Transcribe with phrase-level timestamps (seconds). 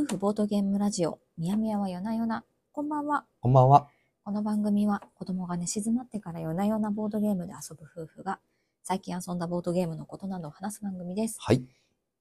[0.00, 2.42] 夫婦ボードゲームラジオ、みやみやは夜な夜な。
[2.72, 3.26] こんばんは。
[3.42, 3.86] こんばんは。
[4.24, 8.40] この番組は子供が寝静まってから夜な夜なボードゲームで遊ぶ夫婦が
[8.82, 11.36] 最近遊んだボードゲームのことなどを話す番組です。
[11.38, 11.62] はい。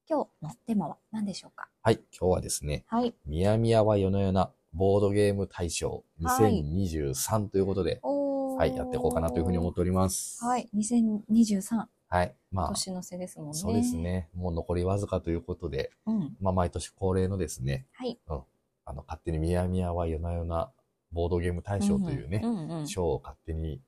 [0.09, 1.70] 今日のテーマは何でしょうか？
[1.81, 2.02] はい。
[2.20, 3.16] 今日はですね、はい。
[3.26, 10.44] みやみやは夜な夜なボードゲーム大賞はい2023ということで、おはい、やっていこうかなというふうに思っております。
[10.44, 10.67] はい。
[10.75, 12.36] 2023、はい。
[12.52, 13.54] まあ、年の瀬ですもんね。
[13.54, 13.95] そうです。
[13.95, 14.30] ね。
[14.36, 16.36] もう残りわずかということで、うん。
[16.41, 18.20] まあ、毎年恒例のですね、はい。
[18.27, 20.72] あの、勝手にみやみやは夜な夜な
[21.12, 23.81] ボードゲーム大賞というねう、んうんうん賞を勝手に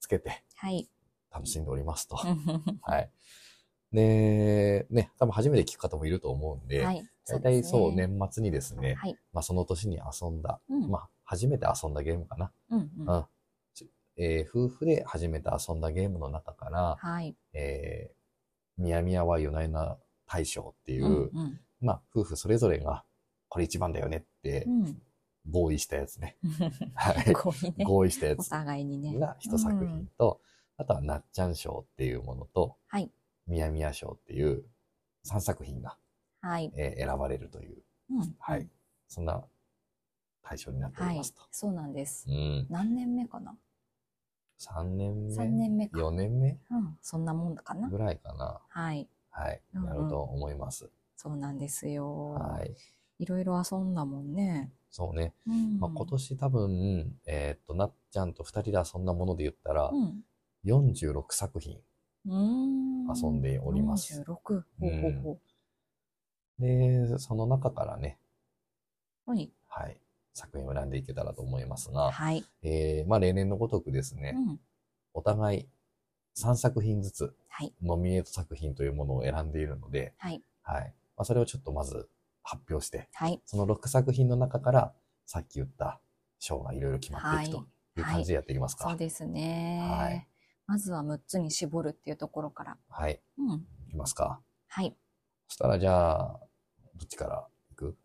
[0.00, 0.88] つけてはい。
[1.30, 2.16] 楽しんでおりますと。
[2.16, 2.36] は
[2.82, 3.10] はい。
[3.92, 7.02] で、ね、多分初めて聞く方もいると思うんで、い。
[7.26, 8.06] 大体そう、ね。
[8.06, 9.16] 年末にですね、はい。
[9.32, 10.90] まあ、その年に遊んだ、うん。
[10.90, 12.52] まあ、初めて遊んだゲームかな。
[12.70, 13.08] うんうん。
[13.08, 13.26] うん。
[14.18, 17.36] ちえー夫婦で初めて遊んだゲームの中から、はい。
[17.52, 21.60] えー、みやみやは夜な夜な大賞っていう、うんうん。
[21.80, 23.04] まあ、夫婦それぞれが、
[23.48, 25.02] これ一番だよねってうん。
[25.50, 26.36] 合意したやつね。
[26.94, 27.32] はい。
[27.32, 27.84] こういうね。
[27.84, 29.18] 合意したやおつ互いにね。
[29.18, 30.40] が一作品と、
[30.76, 33.10] あとはなっちゃん賞っていうものと、はい。
[33.46, 34.64] みやみや賞っていう
[35.24, 35.96] 3作品が、
[36.40, 36.72] はい。
[36.76, 38.36] えー選ばれるという、うん。
[38.38, 38.68] はい。
[39.06, 39.42] そんな
[40.42, 41.42] 大賞になっておはいりますと。。
[41.50, 42.26] そうなんです。
[42.28, 42.66] うん。
[42.68, 43.56] 何年目かな？
[44.58, 45.98] 3年目 ?3 年目か。
[45.98, 46.58] 4年目？
[46.70, 46.98] うん。
[47.00, 48.60] そんなもんだかなぐらいかな。
[48.68, 49.08] はい。
[49.30, 49.62] はい。
[49.74, 50.90] うんうんなると思います。
[51.16, 52.30] そうなんですよ。
[52.34, 52.74] はい。
[53.18, 54.72] いろいろ遊んだもんね。
[54.90, 55.34] そうね。
[55.46, 55.78] うん。
[55.78, 60.24] まあ、今年多分、えーっと、なっちゃんと2人で遊んだもので言ったら、うん。
[60.64, 61.78] 46作品。
[62.26, 64.24] 遊んでおります46。
[64.24, 65.38] ほうほうほ
[66.58, 68.18] で、その中からね、
[69.26, 69.30] う。
[69.30, 69.50] はい。
[69.68, 70.00] はい、
[70.38, 72.44] 作品を選んでいけたらと思いますが、はい。
[72.62, 74.60] えー、まあ、例年のごとくですね、うん。
[75.14, 75.68] お互い
[76.38, 77.72] 3作品ずつ、はい。
[77.82, 80.42] ノミネート作品というものを選んでいるので、はい。
[80.62, 80.94] はい。
[81.16, 82.08] まあ、それをちょっとまず
[82.42, 83.42] 発表して、はい。
[83.44, 84.92] その6作品の中から、
[85.26, 86.00] さっき言った
[86.38, 87.66] 賞がいろいろ決まっていくと
[87.98, 88.88] いう感じでやっていきますか。
[88.88, 89.80] そうですね。
[89.90, 90.28] はい
[90.68, 92.76] まずは6つに絞るっていうところから。
[92.90, 93.18] はい。
[93.38, 93.66] うん。
[93.86, 94.38] いきますか。
[94.68, 94.94] はい。
[95.48, 96.40] そしたら、じゃあ、
[96.94, 97.96] どっちから行く？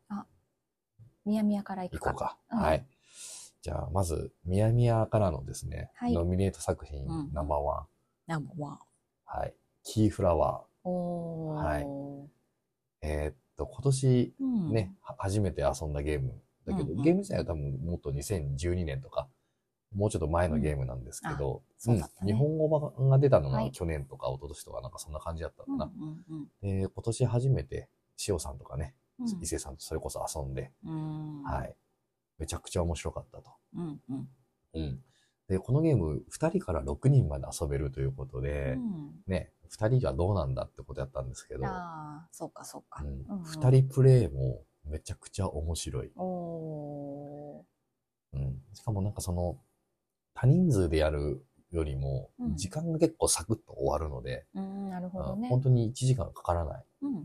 [1.25, 2.11] みやみやからいくか。
[2.11, 2.37] 行こうか。
[2.51, 2.85] うんはい。
[3.61, 7.85] じゃあ、まず、みやみやからのですね、はいノミネート作品うんナンバーワン。
[8.27, 8.79] ナンバーワン。
[9.25, 9.53] はい。
[9.83, 11.63] キーフラワおー。
[11.63, 12.25] はいー。
[13.01, 14.71] えーっと、今年うん。
[14.73, 16.41] ね、は初めて遊んだゲーム。
[16.65, 19.27] だけど、うんうんゲーム自体は多分もっと2012年とか、
[19.95, 22.67] もうちょっと前のゲームなんですけど、そうだったね日本語
[22.97, 26.79] 版が出たのはいが去年とか一昨年とかなんかそんな感じだったかうんうんな。
[26.81, 27.89] で、今年初めて、
[28.27, 29.02] 塩さんとかね、うん。
[29.41, 31.43] 伊勢さんとそれこそ遊んで、うん。
[31.43, 31.75] はい。
[32.37, 33.51] めちゃくちゃ面白かったと。
[33.75, 34.29] うんうん。
[34.73, 35.03] うん。
[35.47, 38.77] で、このゲーム、2人から6人まで遊べるということで、
[39.27, 41.61] ね、2人じゃどうなんだってことやったんですけうん。
[41.61, 43.03] ど、ああ、そうかそうか。
[43.03, 46.11] うんうんうん2人プレイもめちゃくちゃ面白い。
[48.33, 48.61] うん。
[48.73, 49.57] しかもなんかその、
[50.33, 55.49] 多人数でやるよりもう、ん時間が結構サクッと終わるので、うん、なるほどうんね。
[55.49, 56.85] 本当に1時間かからない。
[57.01, 57.23] うんうん。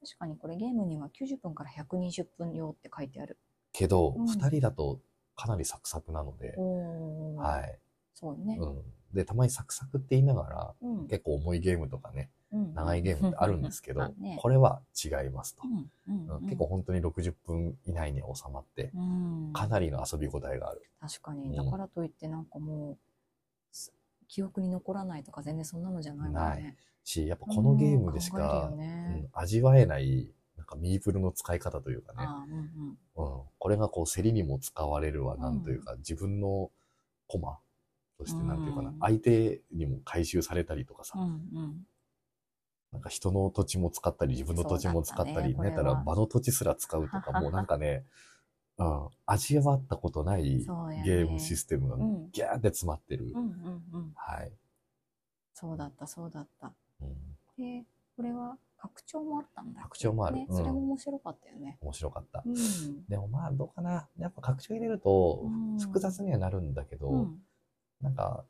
[0.00, 3.38] 確かにこれゲームには90分から120分用って書いてある。
[3.72, 5.00] けど、うん2人だと
[5.36, 6.54] かなりサクサクなので。
[7.36, 7.78] はい。
[8.14, 8.56] そうね。
[8.58, 8.82] うん。
[9.14, 11.08] で、たまにサクサクって言いながら、うん。
[11.08, 15.62] 結構重いゲームとかね、うん長いゲームってあるんですけど、 あねこれは違いますと
[16.42, 20.82] 結構本当に60分以内に収まって、うんかなりの遊び応えがある。
[21.00, 21.48] 確かに。
[21.48, 23.07] うんだからといってなんかもう、す
[24.28, 26.62] 記憶に残らないとか全然そんなのじゃないもんない。
[26.62, 26.76] ね。
[27.02, 29.22] し、やっぱこのゲームでしか、ね。
[29.22, 32.26] うん味わえない、なんかミープルの使い方というかね、
[33.16, 33.38] うんうん。
[33.38, 36.70] うん、これがこう競りにも使われるわ、なんというか、自分の
[37.26, 37.58] コマ
[38.18, 41.86] としてなんていうかな、うん相手にも回収されたりとかさ、うんうん。
[42.92, 48.04] なんか人の土地も使ったり、自分の土地も使ったり、ねたら場の土地すら使うとか、もうなんかね、
[48.78, 50.64] うん、味わったことない
[51.04, 53.26] ゲームシステムがうんギャーって詰まってる。
[53.26, 54.52] うんうんうんはい。
[55.52, 56.72] そうだったそうだった。
[57.00, 57.08] うん
[57.56, 57.84] で、
[58.16, 59.82] これは拡張もあったんだっけ？
[59.82, 61.76] 拡張もあるうんねそれも面白かったよね。
[61.80, 62.42] 面白かった。
[62.46, 63.06] うん。
[63.08, 64.08] でもまあどうかな。
[64.16, 67.42] やっぱ拡張入れるとうん複雑にはなるんだけど、うん
[68.00, 68.44] なんか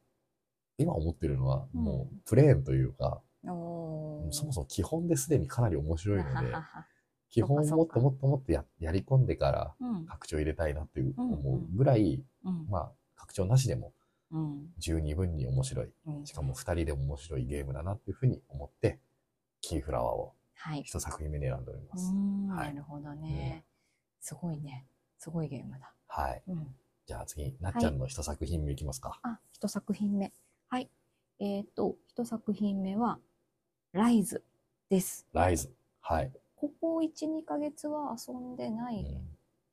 [0.77, 6.53] 今思ってるのはうんもうプレーンというか、そもそも基本ですでにかなり面白いので、
[7.31, 13.93] 基本もっともっともっとややり込んでからうん拡張入れたいなっていううん思うぐらい、うんまあ拡張なしでも
[14.31, 15.89] うん十二分に面白い。
[16.07, 18.99] うんしかも二人でも面白いゲームだなっていうふうに思って、
[19.61, 20.81] キーフラワーをはい。
[20.81, 22.13] 一作品目に選んでおりまうす。
[22.13, 23.65] んはいなるほどね。
[24.21, 24.87] すごいね。
[25.19, 25.93] すごいゲームだ。
[26.09, 26.43] はい。
[26.49, 26.67] うん。
[27.07, 29.19] じゃあ次、なっちゃんの一作品目いきますか。
[29.23, 30.33] あ、一作品目。
[30.69, 30.91] はい。
[31.39, 33.19] えっ、と、一作品目は、
[33.93, 34.45] ライズ
[34.91, 35.27] です。
[35.33, 35.73] ライズ。
[36.01, 36.33] はい。
[36.61, 39.07] ここ1、2ヶ月は遊んでない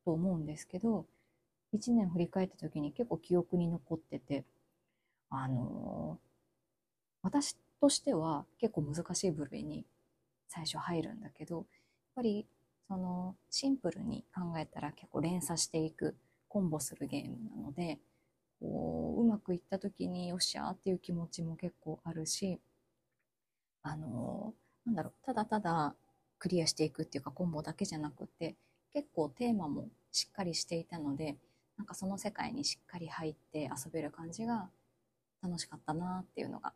[0.04, 1.06] と思うんですけど、
[1.74, 4.46] うん、1年振り返った時に結構記憶に残ってて、
[5.32, 6.28] あのー、
[7.24, 9.86] 私としては結構難しい部類に
[10.48, 11.66] 最初入るんだけど、やっ
[12.18, 12.46] ぱり
[12.88, 16.16] そのシンプルに考えたら結構連鎖していく
[16.48, 18.00] コンボするゲームなので
[18.62, 22.60] こううまくいった時によっしゃーっていう気持ちも結構あるし
[23.82, 24.54] あの
[24.86, 25.96] なんだろうただただ
[26.46, 28.56] クリアしていくっていうかコンボだけじゃなくて
[28.94, 31.38] 結構テーマもしっかりしていたので
[31.78, 34.70] なんかその世界にしっかり入って遊べる感じが
[35.42, 36.74] 楽しかったなっていうのが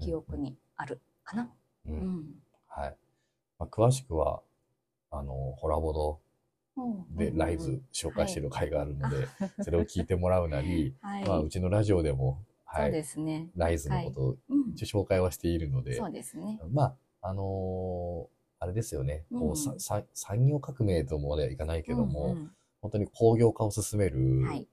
[0.00, 1.50] 記憶にあるかな。
[1.86, 2.24] うん、うん、
[2.66, 2.96] はい、
[3.58, 4.40] まあ、詳しくは
[5.12, 6.20] あの、ホラボド
[7.16, 9.26] でライズ紹介してる回があるので、
[9.62, 13.50] それを聞いてもらうなり、はい、まあ、うちのラジオでも、はい、そうですね。
[13.56, 14.36] ライズのことを
[14.74, 16.60] 一応紹介はしているので、そうですね。
[16.70, 16.82] ま
[17.20, 22.50] あ、あのー、あれですよね、こう、うん、さ産業革命とまではいかないけども、うんうん、
[22.82, 24.68] 本当に工業化を進める、はい、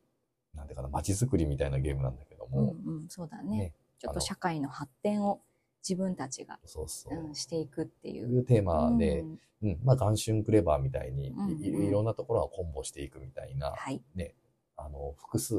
[0.53, 5.39] なんていうかな、街づくりみたいなゲームなんだけども、うんうん、そうだね、ね、ちょっと社会の発展を
[5.87, 8.27] 自分たちがそうそう、うん、していくっていう。
[8.27, 14.35] いうテーマで、うん、うん、まあ、元春クレバーみたいに、うんうん、いろんなところはコンボしていくみたいな、はい、ね、
[14.75, 15.55] あの、複数、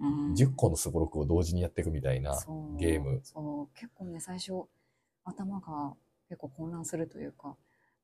[0.00, 2.38] うん、10個のスゴロクを同時にやっていくみたいな
[2.78, 3.20] ゲーム。
[3.24, 3.78] そう。
[3.78, 4.64] 結構ね、最初、
[5.24, 5.94] 頭が
[6.32, 7.56] 結構混乱するというか、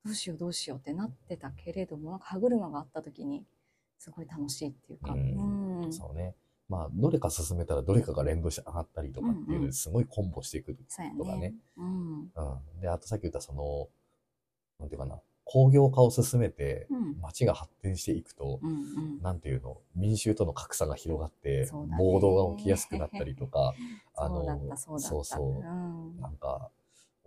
[0.04, 3.46] どうしようどうしようってなってたけれども、なんか歯車があった時に、
[3.98, 5.12] すごい楽しいっていうか。
[5.12, 6.34] うん、そうね。
[6.68, 10.76] まあ、どれか進めたらどれかが連動して上がったりとかっていうすごいコンボしていく
[11.16, 11.54] とかね。
[11.78, 12.28] うん、うん。
[12.82, 13.88] で、あとさっき言ったその、
[14.78, 16.86] なんていうかな、工業化を進めて、
[17.22, 21.66] 街が発展していくと、うんうん、なんていうの、民衆との格差が広がって、
[21.96, 23.72] 暴動が起きやすくなったりとか、
[24.14, 26.70] あの、そうそうなんか、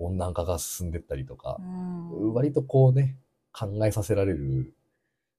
[0.04, 3.18] 温暖化が進んでったりとか、うん、割とこうね、
[3.54, 4.74] 考えさせられる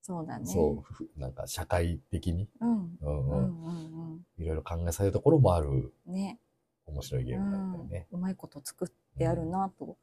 [0.02, 0.46] そうだね。
[0.46, 0.84] そ
[1.16, 6.38] う、なんか社会的に、うん、うんうんうんいろいろ考えされるところもある、ね。
[6.86, 9.96] 面白いゲームだったよね、うまいこと作ってあるなと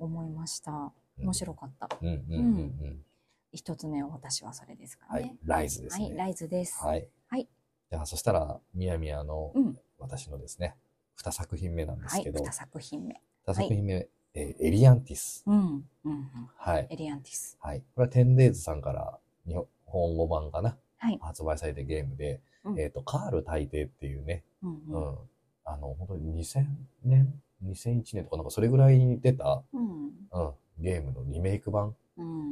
[0.00, 0.72] 思いました。
[0.72, 1.88] はい、面白かった。
[2.02, 3.04] うんうんうんうん。
[3.52, 5.10] 一つ目は私はそれですかね。
[5.12, 6.04] はい、ライズですね。
[6.06, 6.84] はい、ライズです。
[6.84, 7.08] はい。
[7.28, 7.48] はい。
[7.90, 9.52] じゃあ、そしたら、みやみやの、
[9.98, 10.76] 私のですね、
[11.14, 12.40] 二作品目なんですけど。
[12.40, 13.14] 二作品目。
[13.46, 15.44] 二作品目、えエリアンティス。
[15.46, 15.84] うん。
[16.04, 16.28] うん。
[16.56, 16.86] はい。
[16.90, 17.56] エリアンティス。
[17.60, 17.80] はい。
[17.94, 19.54] これはテンデイズさんから日
[19.84, 25.18] 本語版かな、はい、発売されたゲームで、うん、えっ、ー、と、カール大帝っていうね、うん、うん、
[25.64, 26.64] あの、本当に2000
[27.04, 31.94] 年 ?2001 年とかなんかそれぐらいに出た、うん、うん、ゲームのリメイク版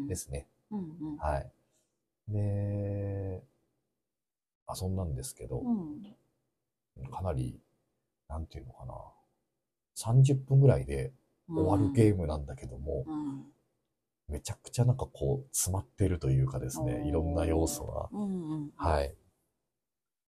[0.09, 0.47] ですね。
[0.71, 0.83] うんう
[1.15, 1.51] ん、はい。
[2.29, 3.43] で、
[4.81, 5.61] 遊んだんですけど、
[7.11, 7.59] かなり、
[8.29, 8.95] なんていうのかな、
[9.97, 11.13] 30分ぐらいで
[11.49, 13.05] 終わるゲームなんだけども、
[14.29, 18.09] めちゃくちゃなんかこう、詰まってるというかですね、いろんな要素が。
[18.13, 19.15] うんうん、はい。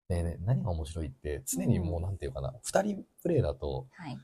[0.08, 4.18] でね、何が面白いって、常にもうなんていうかな、二、人プレイだと、はい、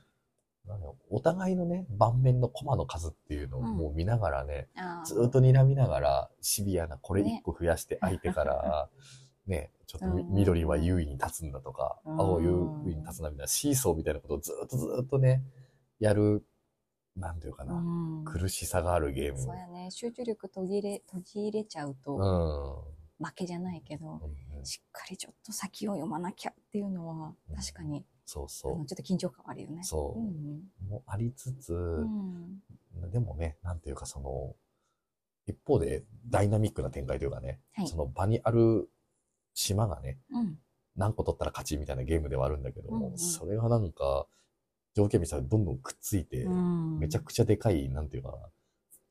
[1.09, 8.89] お互いのね、盤面のコマの数っていうのをもう見ながらね、うん、ずっと睨みながら、シビアなこれ一個増やして相手から、
[9.47, 12.49] ね、ねちょっと緑は優位に立つんだとか、うん、青優
[12.85, 15.43] 位に立つなみたいな、シーソーみたいなことをずっとずっとね、
[15.99, 16.45] やる
[17.15, 17.77] なんていうかな、う
[18.21, 19.39] ん、苦しさがあるゲーム。
[19.39, 19.91] そうやね。
[19.91, 24.09] 集中力途切れ、途切れちゃうと、うん、負けじゃないけど、う
[24.55, 28.85] んうん、しっかりちょっと先を読まなきゃっていうのは、確かに、うん、そうそう。
[28.85, 29.83] ちょっと緊張感あるよね。
[29.83, 30.89] そう。
[30.89, 31.73] もありつつ、
[33.11, 34.55] でもね、なんていうかその、
[35.47, 38.89] 一方でダイナミックな展開というかね、はい、その場にある
[39.53, 40.17] 島がね、
[40.95, 44.27] 何個取ったら勝ちみたいなゲームではあるんだけども、うんうん、それがなんか、
[44.93, 46.45] 条件見たらどんどんくっついて、
[46.99, 48.37] めちゃくちゃでかい、なんていうかな、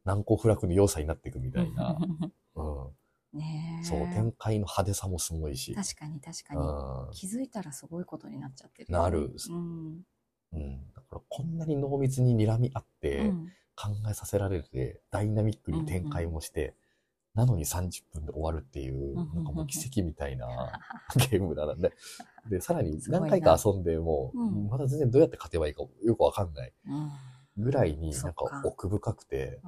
[0.05, 1.99] 難攻不落の要素になっていくみたいな。
[2.57, 3.39] うん。
[3.39, 5.75] ねそう、展開の派手さもすごいし。
[5.75, 6.61] 確かに確かに。
[6.61, 8.99] うん、気づいたらすごいことになっちゃってる、ね。
[8.99, 9.33] なる。
[9.51, 10.05] うん。
[10.53, 10.93] うん。
[10.93, 13.33] だからこんなに濃密に睨み合って、
[13.77, 16.75] 考えさせられて、ダイナミックに展開もして、
[17.35, 20.47] なのに30分で終わるっていう、なんかもう奇跡みたいな
[21.31, 21.93] ゲームなんで。
[22.49, 24.33] で、さらに何回か遊んでも、
[24.69, 26.73] まだ全然どうやって勝てばいいかよくわかんない
[27.57, 29.61] ぐらいになんか奥深くて。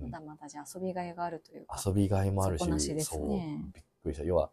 [0.00, 1.82] まだまだじゃ遊びがいがあるというか。
[1.84, 4.24] 遊びがいもあるし、そう、びっくりした。
[4.24, 4.50] 要は、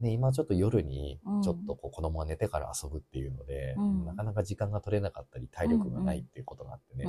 [0.00, 3.74] ね、今ちょっと夜にちょっとこう子供が寝てから遊ぶっていうので、
[4.04, 7.06] なかなか時間が取れなかったり体力がないっていうことがあってね、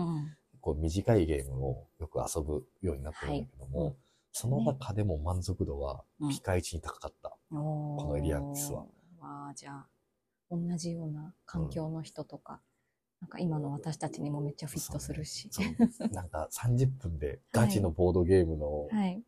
[0.61, 3.97] こう短いゲームをよく遊ぶようになってるんだけども、
[4.33, 7.37] その中でも満足度はピカイチに高かった。
[7.51, 8.85] うん、このエリアンティスは。
[9.21, 9.87] あじゃあ、
[10.49, 12.59] 同じような環境の人とか、
[13.21, 15.49] なんか今の私たちにもめっちゃフィットするし。
[15.59, 15.77] ね、
[16.11, 19.23] なんか30分でガチのボードゲームの、 はい、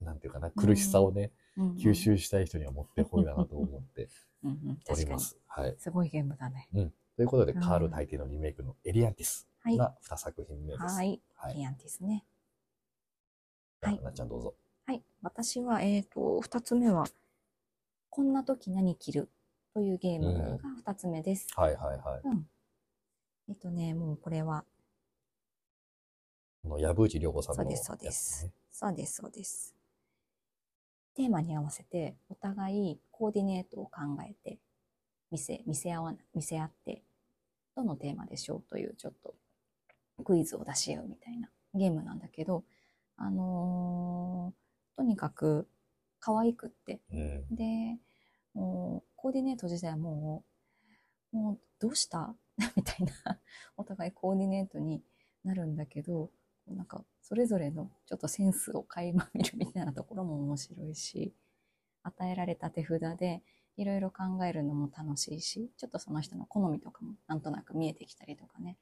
[0.00, 4.08] なんていうかな、苦しさをね、うん、吸収したい人には持ってこいだなと思って
[4.88, 5.36] おります。
[5.48, 5.74] はい。
[5.76, 6.68] すごいゲームだね。
[6.72, 6.94] うん。
[7.16, 10.94] ということで、カール大帝のリメイクのエリアンティスが2作品目です。
[10.94, 11.20] はい。
[11.34, 12.24] はい、エリアンティスね。
[13.86, 14.00] はい。
[14.02, 14.54] なっちゃんどうぞ。
[14.86, 15.02] はい。
[15.22, 17.06] 私は、えっ、ー、と、2つ目は、
[18.10, 19.28] こんな時何着る？
[19.74, 21.46] というゲームが2つ目です。
[21.56, 22.20] うん、はいはいはい。
[22.24, 22.46] うん。
[23.48, 24.64] えっ、とね、もうこれは。
[26.62, 28.52] この藪内涼子さんの、ね、そうです、そうです。
[28.72, 29.74] そうです、そうです。
[31.14, 34.58] テーマに合わせて、お互いコーディネートを考えて、
[35.30, 37.02] 見せ、見せ合わな、見せ合って、
[37.76, 39.34] どのテーマでしょうというちょっと
[40.24, 42.64] クイズを出し合うみたいなゲームなんだけど、
[43.16, 45.68] あのー、とにかく
[46.20, 47.98] 可愛くって、うん、で、
[48.54, 50.44] もうコーディネート自体はも
[51.32, 52.34] う、もうどうした？
[52.76, 53.40] みたいな。
[53.76, 55.02] お互いコーディネートに
[55.44, 56.30] なるんだけど、
[56.66, 61.34] なんかそれぞれのちょっとセンスを垣間見るみたいなところも面白いし、
[62.02, 63.42] 与えられた手札で
[63.76, 68.78] いろいろ考えるのも楽しいし、ちょっとその人の好みとかもなんとなく見えてきたりとかね。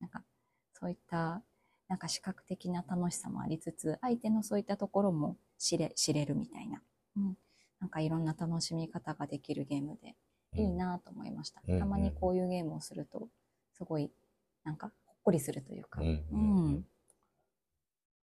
[0.00, 0.24] なんか
[0.72, 1.42] そういった
[1.92, 6.80] なんか視覚的な楽しさもありつつ、相手のそういったところも知れ知れるみたいな。
[7.18, 7.36] うん。
[7.80, 10.16] なんかいろんな楽しみ方ができるゲームで
[10.56, 11.60] いいなと思いました。
[11.78, 13.28] たまにこういうゲームをすると、
[13.74, 14.10] すごい
[14.64, 16.84] なんかほっこりするというか、うん、うん、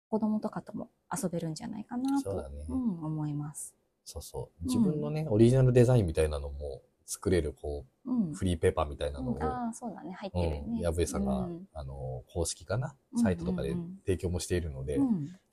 [0.08, 3.74] 子供とかとも遊べるんじゃないかなと、ね、うん、思います。
[4.06, 4.64] そうそう。
[4.64, 10.82] 自分のね、うん、オリジナルデザインみたいなのも作れる、こう、うん、フリーペーパーみたいなのを、ああ、そうだね、入ってるね。
[10.82, 13.74] やぶえさんが、あの、公式かな、サイトとかで
[14.04, 14.98] 提供もしているので、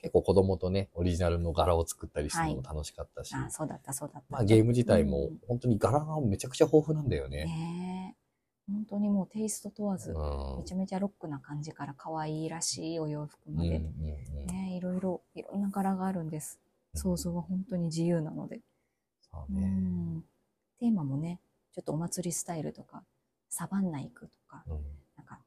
[0.02, 4.26] 結構子供とね、オリジナルの柄を作ったりするのも楽しかったし、あそうだった、そうだった。
[4.28, 7.46] まあ、ゲーム自体も、本当に柄がめちゃくちゃ豊富なんだよね。
[7.46, 8.16] ね
[8.68, 16.60] 本当にもうテイスト問わず、めちゃめちゃロックな感じから可愛いらしいお洋服まで、ね、いろいろ、いろんな柄があるんです。
[16.94, 18.60] 想像は本当に自由なので。
[19.20, 20.22] そうね、
[20.78, 21.40] テーマもね、
[21.76, 23.04] ちょっとお祭りスタイルとか、
[23.50, 24.80] サバンナ行くとか、うん、
[25.16, 25.40] なんか、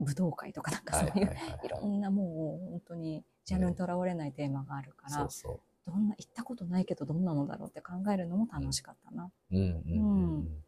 [0.00, 9.30] 武道会とかなんかそういう、いろんなもう本当にジャンルにとらわれないテーマがあるから、ね、そうそうどんな、行ったことないけどどんなのだろうって考えるのも楽しかったな。
[9.52, 9.58] うん。
[9.58, 10.64] うん、うん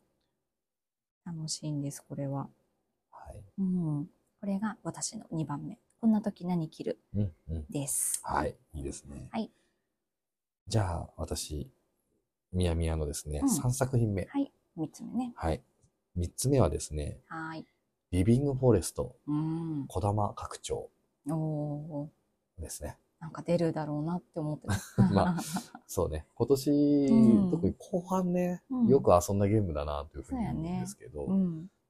[1.26, 2.48] 楽しいんです、これは。
[3.10, 3.42] はい。
[3.58, 4.06] うん。
[4.40, 5.78] これが私の2番目。
[6.00, 8.20] こんな時何着る、うんうん、です。
[8.22, 8.54] はい。
[8.74, 9.28] いいですね。
[9.32, 9.50] はい。
[10.66, 11.70] じゃあ、私、
[12.52, 14.26] みやみやのですね、うん、3作品目。
[14.26, 14.52] はい。
[14.78, 15.32] 3つ目ね。
[15.36, 15.62] はい。
[16.18, 17.64] 3つ目はですね、はい。
[18.12, 20.88] リビングフォレスト、うん、小玉拡張
[21.28, 22.08] お
[22.60, 22.96] ですね。
[23.20, 25.02] なんか出るだろうなって思ってた。
[25.12, 25.36] まあ、
[25.86, 26.26] そうね。
[26.34, 31.26] 今年、うん、特に後半ね、うん、よく遊んだゲームだなというふうに思うんですけど、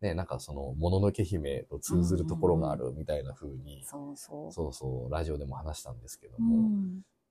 [0.00, 4.52] ねなんかその、もののけ姫と通ずるところがあるみたいなふうに、そうそう。
[4.52, 6.70] そうそう、ラジオでも話したんですけども、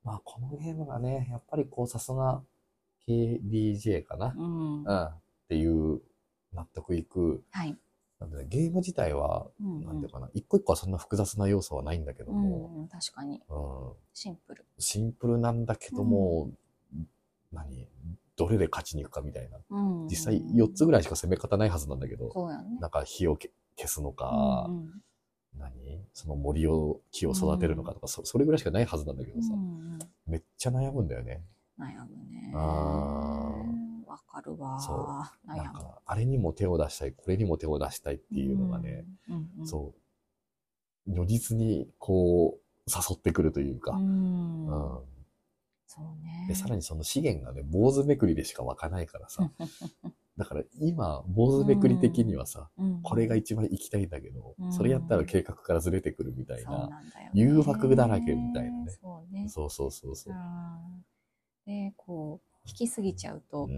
[0.04, 2.44] まあ、このゲームがね、やっぱりこう、さすが
[3.08, 4.84] KDJ かな、うん、
[5.54, 6.02] っていう
[6.54, 7.78] 納得いく、はい、
[8.20, 13.92] なんで、ね、ゲーム自体は、うんうん、なんていうかな、一個一個はそんな複雑な要素はないんだけども、うん、確かに、うん。
[14.14, 14.66] シンプル。
[14.80, 16.50] シンプルなんだけども、
[16.92, 17.08] うん、
[17.52, 17.88] 何
[18.36, 19.60] どれで勝ちに行くかみたいな。
[19.70, 24.92] うんうん、実際4つぐらいしか攻め方ないはずなんだけど、そうやね、なんか火を消すのか、うんうん、
[25.60, 25.74] 何
[26.14, 29.64] その森を、木を育てるのかとか、うん、そ、それぐらいしかないはずなんだけどさ、うんう
[29.98, 31.44] ん、めっちゃ悩むんだよね。
[31.80, 32.54] 悩むね。
[32.56, 33.83] あ
[34.14, 34.80] わかるわ。
[34.80, 35.48] そう。
[35.48, 39.94] なんか、あれにも手を出したい、これにも手を出したいっていうのがね、うんうん、そ
[41.08, 45.00] う、如実にこう、誘ってくるというか、うん、うん、
[45.88, 46.46] そうね。
[46.48, 49.50] で、さらにその資源がね、坊主めくりでしか湧かないからさ、
[50.38, 57.02] だから今、坊主めくり的にはさ、うん、これが一番行きたいんだけど、うん、それやったら計画からずれてくるみたいな、
[57.34, 58.92] 誘惑だらけみたいなね。
[59.02, 59.50] そうね。
[59.50, 60.36] そうそうそうそう。
[61.66, 63.70] で、こう、引きすぎちゃうと、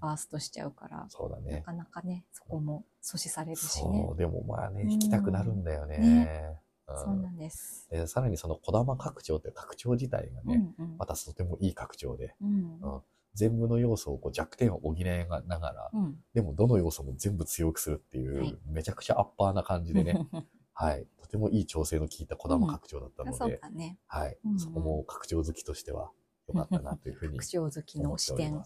[0.00, 1.56] バーストしちゃうから、そうだね。
[1.56, 4.04] なかなかね、そこも阻止されるしね。
[4.06, 5.98] そう、でもまあね、引きたくなるんだよね。
[5.98, 6.60] ね。
[6.96, 7.86] そうなんです。
[7.90, 12.78] で、さらにその小玉拡張って拡張自体がね、うんうん、またとてもいい拡張で、うん。
[12.80, 13.02] うん、
[13.34, 20.26] 全部の要素をこう弱点を補いながら、うん、でもどの要素も全部強くするっていう、はい、めちゃくちゃアッパーな感じでね、
[20.72, 21.06] はい。
[21.20, 23.76] とてもいい調整の効いた小玉拡張だったので、うん。
[23.76, 24.58] ね、はい、うん。
[24.58, 26.10] そこも拡張好きとしては
[26.52, 28.54] よかったなというふうに拡張好きの視点。
[28.56, 28.62] は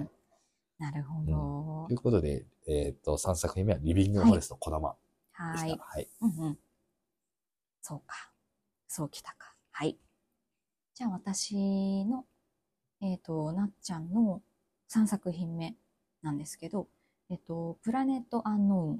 [0.00, 0.10] い。
[0.78, 5.42] なるほど、うん、ということで、えっ、ー、と、3作品目はリビングフォレスト小玉でした。
[5.44, 5.78] はい。
[5.80, 6.08] はい。
[6.20, 6.58] うんうん。
[7.82, 8.32] そうか。
[8.86, 9.54] そうきたか。
[9.70, 9.98] はい。
[10.94, 12.26] じゃあ私の、
[13.00, 14.42] えっ、ー、と、なっちゃんの
[14.88, 15.76] 3作品目
[16.22, 16.88] なんですけど、
[17.30, 18.98] えっ、ー、と、プラネットアンノ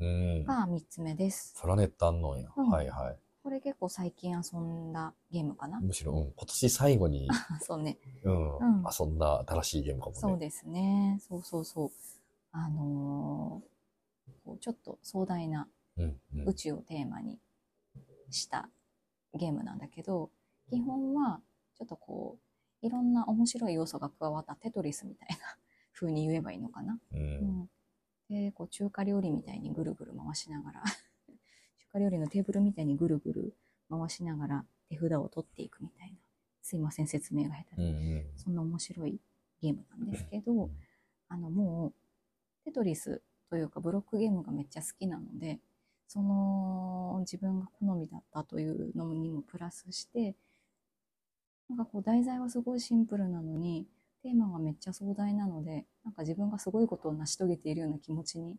[0.00, 1.56] ーンが3つ目です。
[1.60, 2.68] プラネットアンノーンや、うん。
[2.68, 3.18] はいはい。
[3.42, 5.80] これ結構最近遊んだゲームかな？
[5.80, 7.28] むしろ、うん、今年最後に、
[7.60, 10.20] そうね、うん、うん、遊んだ新しいゲームかもね。
[10.20, 11.18] そうですね。
[11.20, 11.90] そうそうそう。
[12.52, 15.68] あのー、こうちょっと壮大な
[16.46, 17.40] 宇宙をテーマに
[18.30, 18.68] した
[19.34, 20.30] ゲームなんだけど、
[20.70, 21.40] 基本は
[21.76, 22.38] ちょっとこ
[22.82, 25.36] う、いろんな面白い要素が加わったテトリスみたいな
[25.92, 27.00] 風に言えばいいのかな？
[27.12, 27.70] うん、
[28.28, 30.84] で、こう中華料理みたいにぐるぐる回しながら
[31.92, 33.54] 中華料理のテーブルみたいにぐるぐる
[33.90, 36.14] 回しながら手札を取っていくみたいな。
[36.62, 38.26] すいません、説明が下手で。
[38.36, 39.18] そんな面白い
[39.60, 40.70] ゲームなんですけど、
[41.28, 43.20] あのもう、テトリス
[43.50, 45.58] というかブロックゲームがめっちゃ好きなので、
[46.08, 50.34] その自分が好みだったというのにもプラスして、
[51.68, 53.86] なんかこう題材はすごいシンプルなのに、
[54.22, 58.56] テーマがめっちゃ壮大なので、なんか自分がすごいことを成し遂げているような気持ちに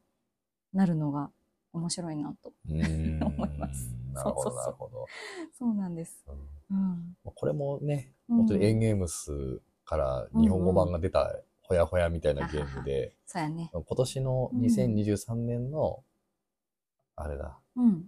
[0.74, 1.30] なるのが
[1.74, 3.92] 面白いなと 思います。
[4.13, 5.06] なるほど、なるほど。
[5.58, 6.24] そうなんです。
[6.70, 13.70] うん、これもね、本当にエンゲームスから日本語版が出たほやほやみたいなゲームで、そうやね。
[13.74, 16.03] 今年の2023年の、
[17.15, 18.06] あれだ、うん、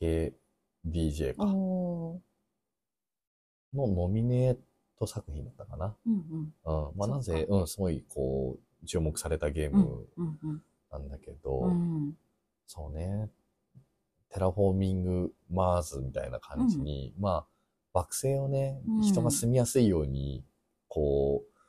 [0.00, 1.46] KDJ か。
[1.46, 2.20] の
[3.72, 4.58] ノミネー
[4.98, 5.96] ト作品だったかな。
[6.06, 6.12] うん
[6.64, 6.88] うん。
[6.88, 10.06] うん、まあなぜ、うん、すごいこう、注目されたゲーム
[10.90, 12.14] なんだけど、うん
[12.72, 13.28] そうね、
[14.32, 17.46] テラフォーミングマーズみたいな感じに、うん、まあ、
[17.92, 20.44] 惑星をね、人が住みやすいように、
[20.86, 21.60] こう、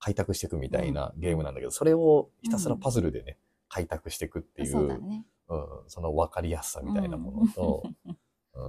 [0.00, 3.38] 開拓していくみたいなゲームなんだけど、それをひたすらパズルでね、
[3.68, 5.24] 開拓していくっていう、ね。
[5.48, 7.84] うん、その分かりやすさみたいなものと、
[8.54, 8.64] うん、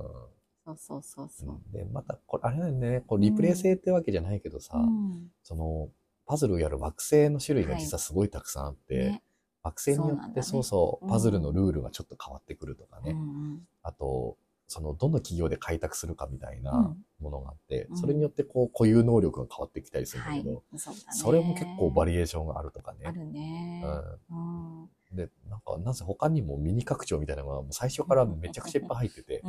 [0.65, 1.73] そうそうそうそう。
[1.73, 5.89] で、また、これ、あれなんでね、こうリプレイ性ってわけじゃないけどさ、うん、その、
[6.27, 9.23] パズルをやる惑星の種類が実はすごいたくさんあって、はいね、
[9.69, 13.11] 惑星によってそうそう、ね、パズルのルールがちょっと変わってくるとかね。
[13.11, 22.99] うん、あと、その、どの企業で開拓するかみたいなものがあって、うん、それによってこう、固有能力が変わってきたりするんだけど、はいそね、それも結構バリエーションがあるとかね。
[23.05, 23.83] あるね。
[24.29, 24.89] うん。
[25.11, 29.41] で、なんか、なぜ他にもミニ拡張みたいなのが最初からめちゃくちゃいっぱい入ってて、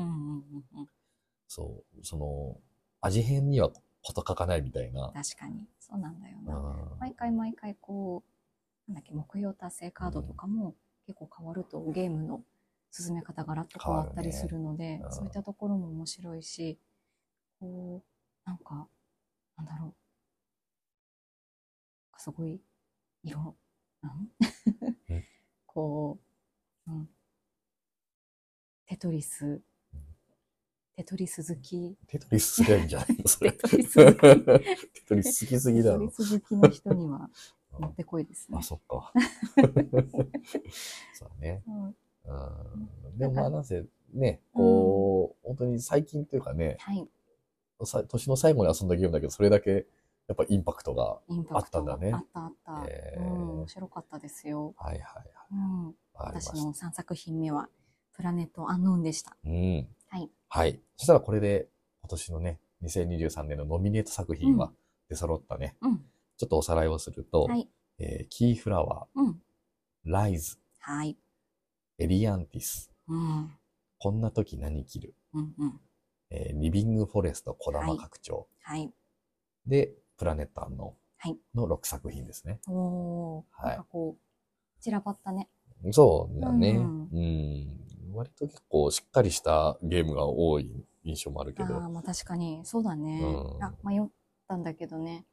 [1.49, 2.57] そう、その、
[3.03, 3.71] 味変には
[4.03, 5.13] こと書かないみたいな。
[5.15, 5.67] 確かに。
[5.79, 6.77] そうなんだよな。
[6.99, 8.30] 毎回毎回こう、
[8.91, 10.75] なんだっけ、目標達成カードとかも
[11.07, 12.43] 結構変わるとゲームの
[12.91, 16.77] 進め方がらっと変わったりするので、ねうん、そういったところも面白いし、
[17.61, 18.89] こう、なんか、
[19.57, 19.95] なんだろ
[22.17, 22.21] う。
[22.21, 22.61] すごい、
[23.23, 23.57] 色、
[24.03, 24.29] なん
[25.67, 26.19] こ
[26.89, 27.09] う、うん。
[28.87, 29.63] テトリス、
[30.97, 31.97] テトリス好き。
[32.09, 33.29] テトリス好きなんじゃないの？
[33.29, 33.53] それ。
[33.55, 34.19] テトリス好き。
[34.21, 36.09] テトリス好きすぎだろ。
[36.09, 37.31] テトリス好きの人には、
[37.79, 38.59] もってこいですね。
[38.59, 39.13] あ、そっか。
[41.15, 41.63] そうね。
[41.67, 41.95] うんう
[43.15, 47.09] ん、でもまあなぜね、こう、本当に最近というかね、はい、
[48.09, 49.87] 年の最後に遊んだゲームだけど、それだけ
[50.31, 51.19] やっぱインパクトが
[51.51, 52.13] あったんだね。
[52.13, 53.51] あったあった、えー、うん。
[53.59, 54.75] 面白かったですよ。
[54.77, 55.25] はいはいはい。
[55.53, 57.69] うん、私の3作品目は、
[58.13, 59.37] プラネットアンノーンでした。
[59.45, 59.89] うん。
[60.09, 60.31] はい。
[60.49, 60.81] はい。
[60.97, 61.69] そしたらこれで、
[62.03, 64.73] 今年のね、2023年のノミネート作品は
[65.09, 65.75] 出揃ったね。
[65.81, 66.05] うん。
[66.41, 67.69] ちょっとおさらいをすると、はい。
[67.99, 69.43] えー、キーフラワー、うん。
[70.07, 70.57] ライズ。
[70.79, 71.19] はい。
[71.99, 72.91] エリアンティス。
[73.09, 73.51] うん、
[73.99, 75.81] こんな時何着る、うんうん
[76.31, 78.49] えー、リビングフォレスト小玉拡張。
[78.63, 78.91] はい。
[79.67, 82.53] で、プラネットアンノーの6作品ですね。
[82.53, 83.69] はい、おはい。
[83.69, 85.51] なんかこう、散らばったね。
[85.91, 86.71] そうだね。
[86.71, 91.75] うん、うん、割と結構しっかりしたゲームが多い印象もあるけど。
[91.75, 93.21] ああ、まあ確かに、そうだね。
[93.23, 94.09] うん、あ、迷っ
[94.49, 95.27] たんだけどね。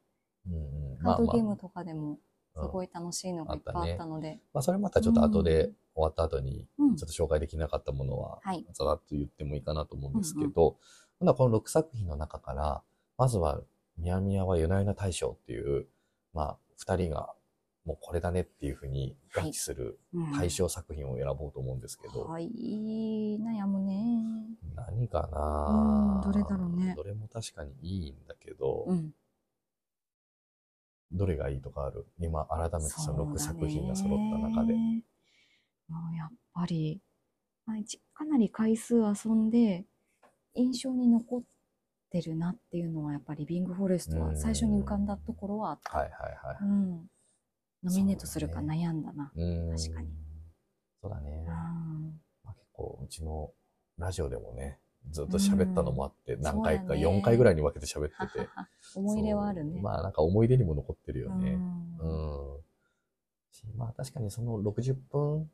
[0.50, 2.20] うん、カードゲームとかでも
[2.56, 4.40] すごい楽しいのがいっぱいあったので。
[4.54, 8.40] まあ、それまたちょっと後で終わった後に、ちょっと紹介できなかったものは、
[8.74, 10.78] ざらっと言ってもいいかなと思うんですけど、
[11.20, 11.28] うん。
[11.28, 12.84] うん、この6作品の中から、
[13.18, 13.62] まずは、
[13.98, 15.88] ミヤミヤは夜な夜な大賞っていう、
[16.34, 17.34] まあ、二人が、
[17.86, 19.98] もうこれだねっていうふうに合致する
[20.38, 22.26] 大賞作品を選ぼうと思うんですけど。
[22.26, 22.50] はい、
[23.40, 24.24] 悩むね。
[24.76, 26.94] 何かな、どれだろうね。
[26.98, 29.14] どれも確かにいいんだけど、うん、
[31.12, 32.06] どれがいいとかある？
[32.20, 34.74] 今、改めてその6作品が揃った中で。
[34.74, 37.02] もうやっぱり、
[37.66, 37.78] まあ、
[38.14, 39.86] かなり回数遊んで、
[40.54, 41.44] 印象に残っ
[42.10, 45.98] てるなっていうのは、やっぱりリビングフォレストは最初に浮かんだところはあった。
[45.98, 46.58] はいはいはい。
[46.62, 47.10] うん。
[47.84, 49.32] ノミネートするか悩んだな。
[49.36, 50.10] ね、確かに。
[51.02, 51.46] そうだね。
[52.44, 53.52] まあ、結構、うちの
[53.98, 54.80] ラジオでもね、
[55.12, 58.50] ずっと喋ったのもあって、何回か、4回ぐらいに分けて喋ってて。
[58.96, 59.82] 思い入れはあるね。
[59.82, 61.54] まあなんか思い出にも残ってるよね。
[61.54, 62.58] うん。
[63.76, 65.50] まあ確かにその60分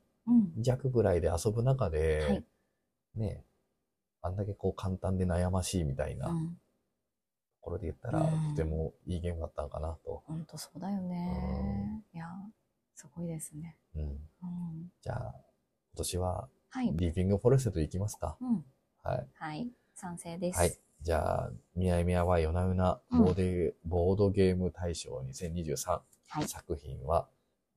[0.58, 2.46] 弱ぐらいで遊ぶ中で、はい、
[3.16, 3.44] ね、
[4.22, 6.34] あんだけこう簡単で悩ましいみたいな、と
[7.62, 10.24] ころで言ったら、とてもいいゲームだったのかなと。
[10.28, 12.04] 本当そうだよね。
[12.14, 12.28] いや、
[12.96, 13.78] すごいですね。
[13.96, 14.18] うん。
[15.02, 15.36] じゃあ、
[15.94, 16.50] 今年は、
[16.94, 18.38] リビングフォレスト行きますか。
[19.04, 19.28] はい。
[19.34, 19.68] はい。
[19.96, 20.60] 賛成です。
[20.60, 20.78] はい。
[21.02, 27.28] じゃあ、みやみやは夜な夜なボーデ、うん、ボードゲーム大賞2023、はい、作品は、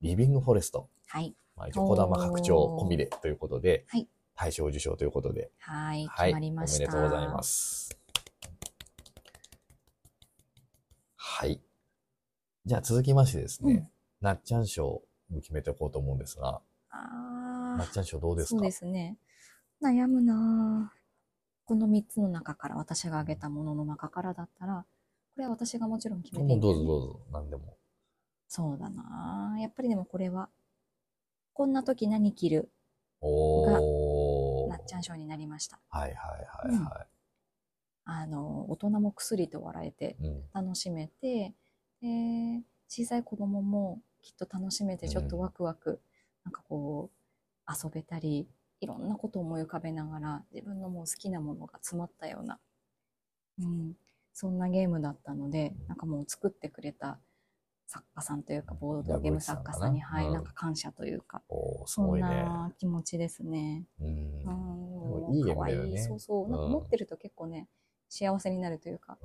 [0.01, 0.89] リビングフォレスト。
[1.07, 1.35] はい。
[1.55, 4.07] まあ、一応、小玉拡張込みでということで、はい。
[4.35, 5.51] 大賞受賞ということで。
[5.59, 6.07] はい。
[6.07, 6.77] 決まりました。
[6.77, 7.97] おめでとうございます。
[11.15, 11.61] はい。
[12.65, 13.87] じゃあ続きましてですね、うん、
[14.21, 15.03] なっちゃん賞を
[15.41, 18.57] 決めておこうと思うんですが、あなっちゃん賞どうですか？
[18.57, 19.17] そうですね。
[19.81, 20.91] 悩むな
[21.67, 24.85] この3つの中から、私が挙げたものの中からだったら、
[25.35, 27.75] これは私がもちろん決めていい、ね、どうぞどうぞ、何でも。
[28.47, 30.47] そうだなやっぱりでもこれは、
[31.51, 32.71] こんな時何着る？
[33.21, 35.81] が、なっちゃん賞になりました。
[35.89, 37.07] はいはいはいはい。
[38.05, 40.15] うん、あの、大人も薬と笑えて
[40.53, 41.53] 楽しめて、
[42.01, 45.99] うん、で、小さい子供もきっと楽しめてちょっとワクワク、うん、
[46.45, 48.47] なんかこう、遊べたり、
[48.79, 52.59] いろんなことを思い浮かべながら自分のもう好きなものが詰まったような、
[53.59, 53.93] うん、
[54.33, 57.19] そんなゲームだったので、なんかもう作ってくれた
[57.87, 61.41] 作家さんというか、ボードゲーム作家さんに、はい、なんか感謝というか、
[61.85, 63.85] そんな気持ちですね。
[63.99, 65.35] うん。
[65.35, 65.97] いいゲームだよね。
[66.03, 66.49] そうそう。
[66.49, 67.67] なんか持ってると結構ね、
[68.09, 69.17] 幸せになるというか、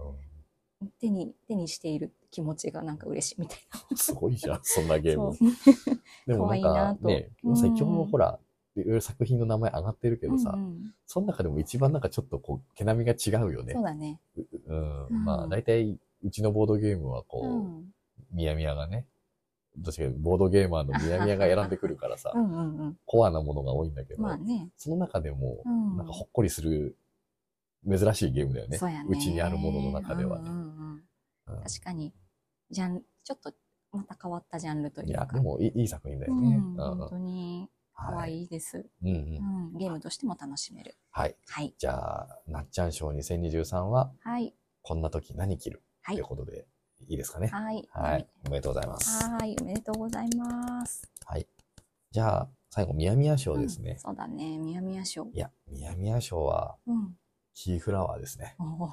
[1.01, 3.59] 手に、手にしている気持ちがなんか嬉しいみたい
[3.91, 3.97] な。
[3.97, 5.37] すごいじゃん、そんなゲーム。
[6.27, 8.39] でもなんかね、最近もほら、
[8.77, 13.75] いろいろ作品の名前上がってるけどさ、うんうん、その中でも一番なんかちょっとこう、毛並みが違うよね。
[13.75, 14.19] そうだね。
[14.37, 17.85] う、うん、まあ、大体、うちのボードゲームはこう、うん、
[18.33, 19.07] みやみやがね、
[19.77, 25.63] どっちかボードゲーマーのみやみやが選んでくるからさ、うんうんうん、コアなものが多いんだけど、まあね、その中でも、
[25.97, 26.97] なんかほっこりする、
[27.89, 28.79] 珍しいゲームだよね。
[28.79, 29.09] そうやね。
[29.09, 30.51] うちにあるものの中ではね。
[30.51, 31.03] うんうん
[31.49, 32.13] うん、確かに、
[32.71, 33.53] じゃん、ちょっと
[33.93, 35.11] また変わったジャンルというか。
[35.11, 36.57] いや、でもいいいい作品だよね。
[36.57, 37.69] うん、本当に。
[38.11, 39.11] 可愛いです、うんう
[39.75, 40.97] ん、ゲームとしても楽しめる。
[41.11, 41.37] はい。
[41.47, 41.75] はい。
[41.79, 44.55] じゃあ、なっちゃん賞2023は、はい。
[44.83, 45.83] こんな時何着る？
[46.03, 46.17] はい。
[46.17, 46.67] ということで、
[47.09, 47.49] いいですかね。
[47.49, 47.89] はい。
[47.91, 48.29] はい。
[48.47, 49.25] おめでとうございます。
[49.29, 49.57] はい。
[49.61, 51.11] おめでとうございます。
[51.25, 51.47] はい。
[52.11, 54.59] じゃあ、最後、みやみや賞ですね、うん、そうだね。
[54.59, 55.27] みやみや賞。
[55.33, 57.17] いや、みやみや賞は、うん。
[57.55, 58.57] キーフラワーですね。
[58.59, 58.89] お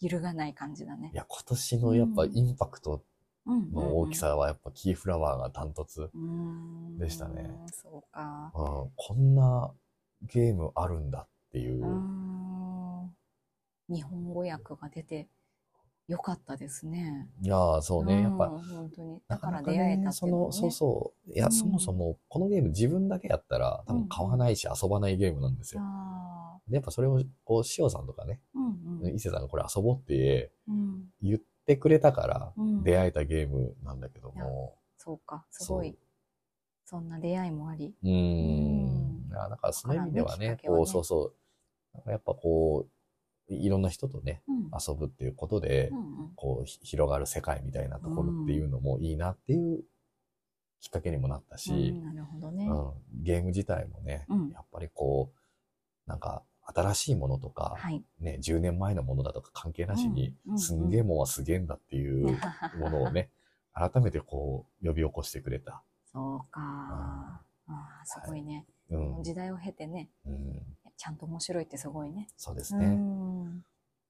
[0.00, 1.10] 揺るがない感じだね。
[1.12, 3.04] いや、今年のやっぱインパクト
[3.46, 6.10] の大きさはやっぱキーフラワーがダントツ
[6.98, 7.50] でしたね。
[7.66, 8.90] うそうか、うん。
[8.96, 9.70] こんな
[10.22, 11.82] ゲームあるんだっていう。
[13.88, 15.28] 日本語訳が出て
[16.08, 17.28] よかったですね。
[17.42, 18.22] いやそうね。
[18.22, 19.20] やっぱ、本当に。
[19.26, 21.32] だから出会えたっていう、ね、その、そうそう。
[21.32, 25.82] いや、そもそも、このゲーム自分だけやったら、多分買わないし遊ばないゲームなんですよ。
[26.68, 30.52] で、やっぱそれを、こう、塩さんとかね、うんうん、伊勢さんがこれ遊ぼうって
[31.22, 32.52] 言ってってくれたから
[32.84, 34.76] 出会えたゲームなんだけども。
[34.76, 35.98] うん、そうか、すごい。
[36.84, 37.92] そんな出会いもあり。
[38.04, 39.28] うん。
[39.28, 40.58] だからそういう意味ではね、ね。
[40.64, 41.32] こう、そうそ
[42.06, 42.10] う。
[42.10, 42.86] やっぱこ
[43.48, 45.90] う、いろんな人とね、うん、遊ぶっていうことで、
[46.36, 49.82] こう、広がる世界みたいなところっていうのもいいなっていう
[50.80, 62.38] きっかけにもなったし、うん、なるほどね、うん、ゲーム自体もね、やっぱりこう、なんか、新しいものとか、はい、ね、10年前のものだとか関係なしに、うん、すんげえもんはすげえんだっていう
[62.78, 63.30] ものをね、
[63.72, 65.82] 改めてこう、呼び起こしてくれた。
[66.12, 66.60] そうか。
[66.60, 70.62] ああ、すごいね、はい、時代を経てね、うん、
[70.96, 72.28] ちゃんと面白いってすごいね。
[72.36, 72.98] そうですね。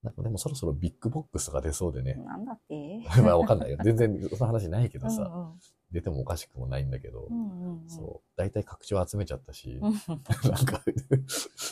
[0.03, 2.13] なんかでもそろそろビッグボックスが出そうでね。
[2.15, 3.77] なんだって まあわかんないよ。
[3.83, 5.23] 全然その話ないけどさ。
[5.23, 5.59] うんうん
[5.91, 9.95] 出てもおかしくもないんだけど、うんうんうん、そう、大体拡張集めちゃったし、 なん
[10.65, 10.81] か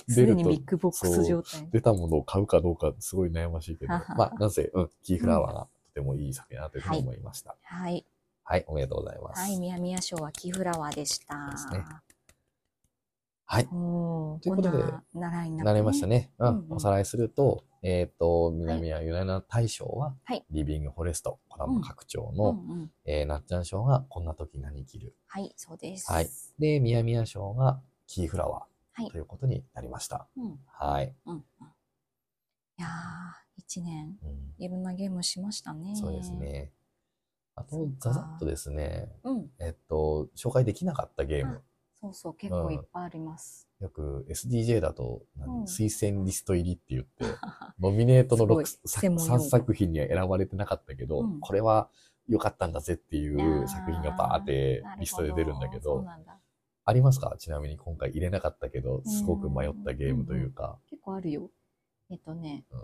[0.08, 1.70] 出ると、ビッグボックス状態。
[1.70, 7.58] 出たものを買うかどうかすごい悩ましいけど、まあ、なぜ、うん、 Keyflower がとてもいい作だなというふうに思いました。
[7.62, 8.06] はい。
[8.44, 9.42] はい、おめでとうございます。
[9.42, 11.50] はい、みやみや賞はキーフラワーでした。
[11.52, 11.84] ですね。
[13.48, 13.68] はい。
[13.68, 16.32] ということで、習いにな、ね、れましたね。
[16.40, 25.16] うん、おさらいすると、えっ、ー、と、南はユナイナ大賞は、はい、リビングフォレスト、コラム拡張の、うんうんうん、えー、なっちゃん賞が、こんな時何着る。
[25.28, 26.12] はい、そうです。
[26.12, 26.30] はい。
[26.58, 30.28] で、みやみや賞が、キーフラワー、はい、ということになりました。
[30.36, 31.16] うん、はい。
[31.28, 31.42] うん、い
[32.80, 32.90] やー、
[33.58, 35.96] 一年、うん、いろんなゲームしましたね。
[35.96, 36.72] そうですね。
[37.54, 41.62] あと、ざざっとですね、うん、えっと、紹介できなかったゲーム。
[42.06, 43.68] そうそう、結構いっぱいあります。
[43.80, 45.24] よく SDJ だと、
[45.66, 47.26] 推薦リスト入りって言って、
[47.80, 51.90] ノミネートの6 3作品には選ばれてなかったけど、これは
[52.28, 56.06] 良かったんだぜっていう作品がバーってリストで出るんだけど、
[56.86, 57.36] ありますか？
[57.40, 60.78] ちなみに今回入れなかったけど、すごく迷ったゲームというか。
[60.90, 61.50] 結構あるよ。
[62.12, 62.80] えっとね、うん、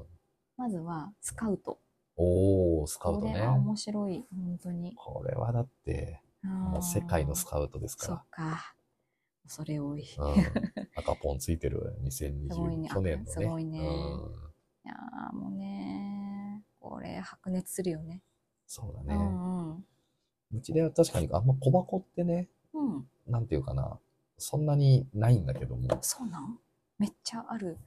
[0.58, 1.80] まずはスカウト。
[2.18, 3.34] おー、スカウトね。
[3.34, 4.96] これは面白い、本当に。
[4.96, 8.14] これはだって、もう世界のスカウトですから。
[8.16, 8.74] そっか。
[9.46, 10.06] それ多い。
[10.18, 10.34] うん、
[10.96, 13.32] 赤ポンついてる2020、ね、去年のね。
[13.32, 13.80] すごいね。
[13.80, 13.88] うん、い
[14.88, 14.96] や
[15.34, 18.22] もうね、これ白熱するよね。
[18.68, 19.16] そうだね。
[19.16, 19.86] うんうん、
[20.58, 24.00] うちでは確かにあんま小箱ってね、うん、なんていうかな、
[24.38, 25.88] そんなにないんだけども。
[26.02, 26.60] そうなん？
[26.98, 27.78] めっちゃある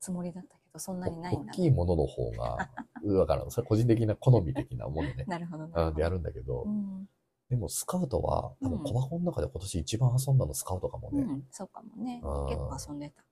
[0.00, 1.52] つもりだったけど、そんなにないんだ。
[1.52, 2.68] 大きいものの方が、
[3.02, 5.24] だから、それ個人的な好み的なものね。
[5.28, 5.92] なるほどな。
[5.92, 7.08] でやるんだけど、うん、
[7.50, 11.22] でもスカウトは、多分小箱の中で今年一番遊んだのスカウトかもね。
[11.22, 12.22] うん、そうかもね。
[12.48, 13.22] 結構遊んでた。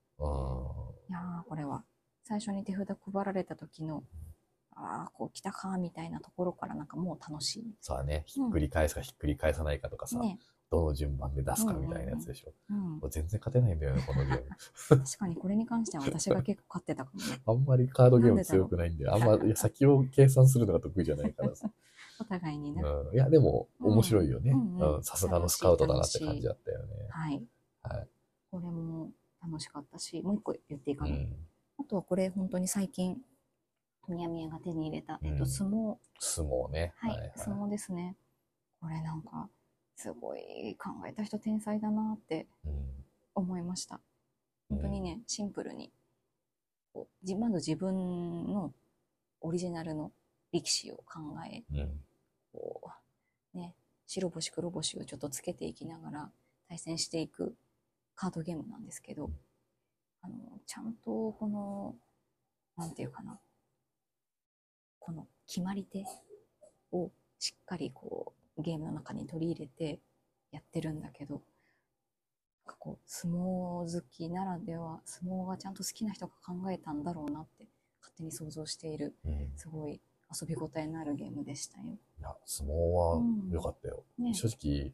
[1.09, 1.83] いやこれは、
[2.23, 4.03] 最初に手札配られた時の、
[4.75, 7.75] ああ、こう来たか、みたいなところからなんかもう楽しい。
[7.81, 8.23] そうだね。
[8.27, 10.39] ひっくり返すかひっくり返さないかとかさ、ね、
[10.73, 12.53] どの順番で出すかみたいなやつでしょ。
[12.71, 15.03] うんうん、全然勝てないんだよね、このゲーム。
[15.03, 17.41] 確かにこれに関しては私が結構勝ってたかもね。
[17.45, 21.69] あんまりカードゲーム強くないんで、あんま、先を計算するのが得意じゃないからさ。
[22.19, 22.81] お互いにね。
[22.81, 24.53] うん、いや、でも、面白いよね。
[25.01, 27.07] さすがのスカウトだなって感じだったよね。
[27.09, 27.43] はい。
[27.81, 28.07] はい。
[28.51, 31.11] これも楽しかったし、もう一個言っていいかな。
[31.11, 31.35] うん、
[31.79, 33.21] あとはこれ、本当に最近、
[34.07, 35.97] みやみやが手に入れた、えっと、相撲。
[36.19, 36.93] 相撲ね。
[36.97, 38.15] はい、相撲ですね。
[38.79, 39.49] これなんか、
[39.95, 42.47] すごい考えた人天才だなって
[43.35, 44.01] 思いました。
[44.69, 45.91] 本当にね、シンプルに、
[47.39, 48.73] まず自分の
[49.41, 50.11] オリジナルの
[50.53, 51.19] 力士を考
[51.51, 51.99] え、うん、
[52.53, 52.81] こ
[53.53, 53.75] うね、
[54.07, 56.29] 白星黒星をちょっとつけていきながら
[56.69, 57.55] 対戦していく
[58.15, 59.31] カードゲームなんですけど、
[60.21, 60.35] あの、
[60.65, 61.95] ちゃんとこの、
[62.77, 63.39] なんていうかな、
[64.99, 66.05] この決まり手
[66.91, 69.99] をしっかりこうゲームの中に取り入れて
[70.51, 71.41] やってるんだけど、
[72.65, 77.67] なんかこう相撲好きならでは相撲がちゃんと好きな人が考えたんだろうなって
[77.99, 79.99] 勝手に想像している、うん、すごい
[80.41, 81.85] 遊び応えのあるゲームでしたよ。
[82.19, 84.03] いや、相撲は良かったよ。
[84.19, 84.93] うんね、正直、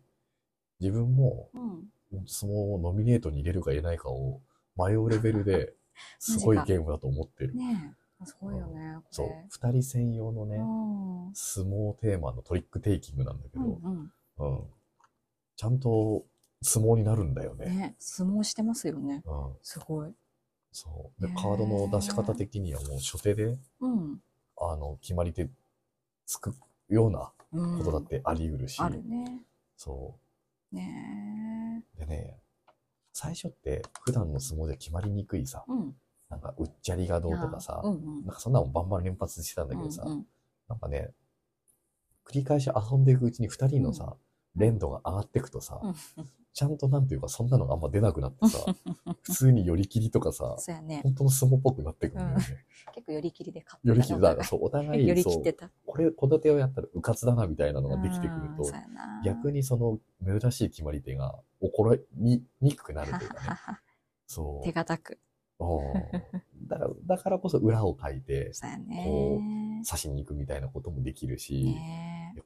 [0.79, 1.49] 自分も、
[2.25, 4.41] 相撲をノミネートに入れるか入れないかを
[4.77, 5.73] 迷うレベルで、
[6.19, 7.55] すごいゲームだと思ってる。
[7.55, 8.97] ねすごいよね。
[9.11, 9.29] そう。
[9.49, 10.57] 二人専用のね、
[11.33, 14.63] 相撲テーマのトリックテイキングなんだけど、うんうん、
[15.55, 16.25] ちゃんと
[16.61, 17.65] 相撲になるんだよね。
[17.65, 19.23] ね相撲してますよね。
[19.25, 20.13] うん、すごい。
[20.71, 21.21] そう。
[21.21, 24.21] で、カードの出し方的にはもう初手で、うん、
[24.59, 25.49] あの、決まり手
[26.25, 26.53] つく
[26.89, 28.79] ようなことだってあり得るし。
[28.79, 29.41] あるね。
[29.75, 30.15] そ
[30.71, 30.75] う。
[30.75, 32.37] ねでね、
[33.13, 35.95] 最初って普段の相撲じゃ決まりにくいさ、うん、
[36.29, 40.25] なんかうっちゃりがどうとかさ、うんうん、なんかそんなのバンバン連発してたんだけどさ、うんうん、
[40.67, 41.09] なんかね、
[42.25, 44.15] 繰り返し遊んでいくうちに二人のさ、
[44.55, 45.81] 連度が上がっていくとさ、
[46.59, 48.65] ちゃんとなんていうか、そんなのがあんま出なくなってさ、
[49.23, 52.45] 普通に寄り切りとかさ、そうやね、本当の相撲っぽくなってくるんだよね。
[52.87, 53.93] うん、結構寄り切りで勝ってた。
[53.93, 55.71] 寄り切りだ、そう、お互い、寄り切ってた。
[55.85, 58.63] これ、この手をやったらうかつだなみたいなのができてくると、
[59.23, 63.57] 逆にその珍しい決まり手が起こりにくくなるというかね。
[64.27, 64.65] そう。
[64.65, 65.17] 手堅く。
[66.67, 68.51] だから、だからこそ裏を書いて、
[69.05, 71.73] こう、刺しに行くみたいなこともできるし、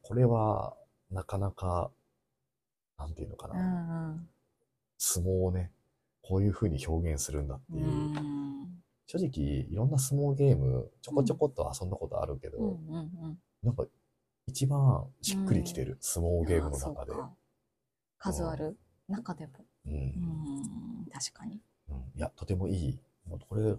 [0.04, 0.76] これは、
[1.10, 1.90] なかなか、
[3.04, 4.30] なんていうのかな、うんうん、
[4.98, 5.72] 相撲をね、
[6.22, 7.86] こういう風に表現するんだっていう。
[7.86, 8.14] う
[9.06, 13.86] 正直、いろんな相撲ゲーム、ちょこちょこっと遊んだことあるけど、うんうんうん、なんか、
[14.48, 17.12] 一番しっくりきてる、相撲ゲームの中で。
[18.18, 18.78] 数ある？
[19.10, 19.54] 中でも。
[19.86, 21.62] うん、うん確かに。
[21.90, 23.00] うん、いや、とてもいい。
[23.50, 23.76] これ、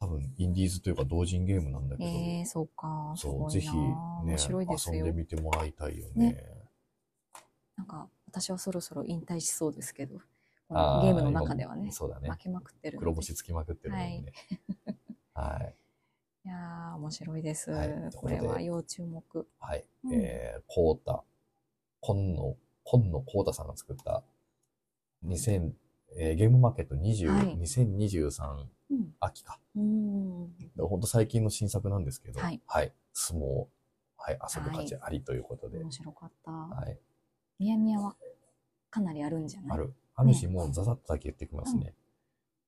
[0.00, 2.08] 多分、インディーズというか同人ゲームなんだけど。
[2.08, 3.12] ええー、そうか。
[3.16, 3.68] そう、ぜひ、
[4.24, 6.32] ね、遊んでみてもらいたいよね。
[6.32, 6.44] ね
[7.76, 10.16] なんか、私はそろそろ引退しそうですけど、
[10.70, 12.98] ゲームの中ではね、そうだね負けまくってる。
[12.98, 14.32] 黒星つきまくってるもんね。
[15.32, 15.54] はい。
[15.54, 15.74] はい、
[16.44, 17.70] いや面白いです。
[17.70, 19.48] はい、これは要注目。
[19.58, 19.84] はい。
[20.04, 21.24] うん、えー、コータ、
[22.00, 24.22] 今野、今野コータさんが作った
[25.24, 25.72] 2000、
[26.18, 28.66] えー、ゲームマーケット20、はい、2023
[29.20, 29.58] 秋か。
[29.74, 30.52] うん。
[30.76, 32.60] 本当最近の新作なんですけど、はい。
[32.66, 33.66] はい、相撲、
[34.18, 35.78] はい、遊ぶ価値ありということで。
[35.78, 36.50] 面白かった。
[36.50, 36.98] はい。
[37.58, 38.14] みやみやは
[38.90, 39.78] かなりあるんじゃない？
[39.78, 39.94] ある。
[40.14, 41.94] あるし、ね、もうざざっとだけ言ってきますね。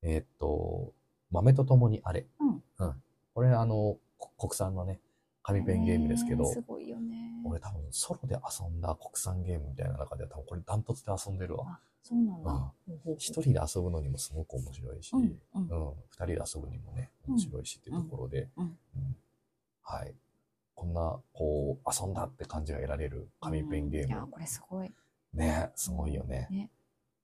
[0.03, 0.93] うん、えー、っと、
[1.31, 2.27] 豆と共にあれ。
[2.41, 2.63] うん。
[2.79, 3.03] うん。
[3.35, 3.97] これ、あの、
[4.39, 5.01] 国産のね、
[5.43, 7.41] 紙ペンゲームですけど、すごいよね。
[7.45, 11.81] 俺多分ソロで遊んだ国産ゲームみたいな中では多分これダントツで遊んでるわ。
[12.03, 12.73] そうなんだ。
[13.17, 15.67] 一、人で遊ぶのにもすごく面白いし、うん二、
[16.17, 18.49] 人で遊ぶにもね、面白いしっていうところで、
[19.83, 20.15] はい。
[20.75, 24.09] こんな、こう、遊んだって感じが得られる紙ペンゲーム。
[24.09, 24.93] いや、これすごい。
[25.35, 26.49] ね、すごいよね。
[26.51, 26.71] ね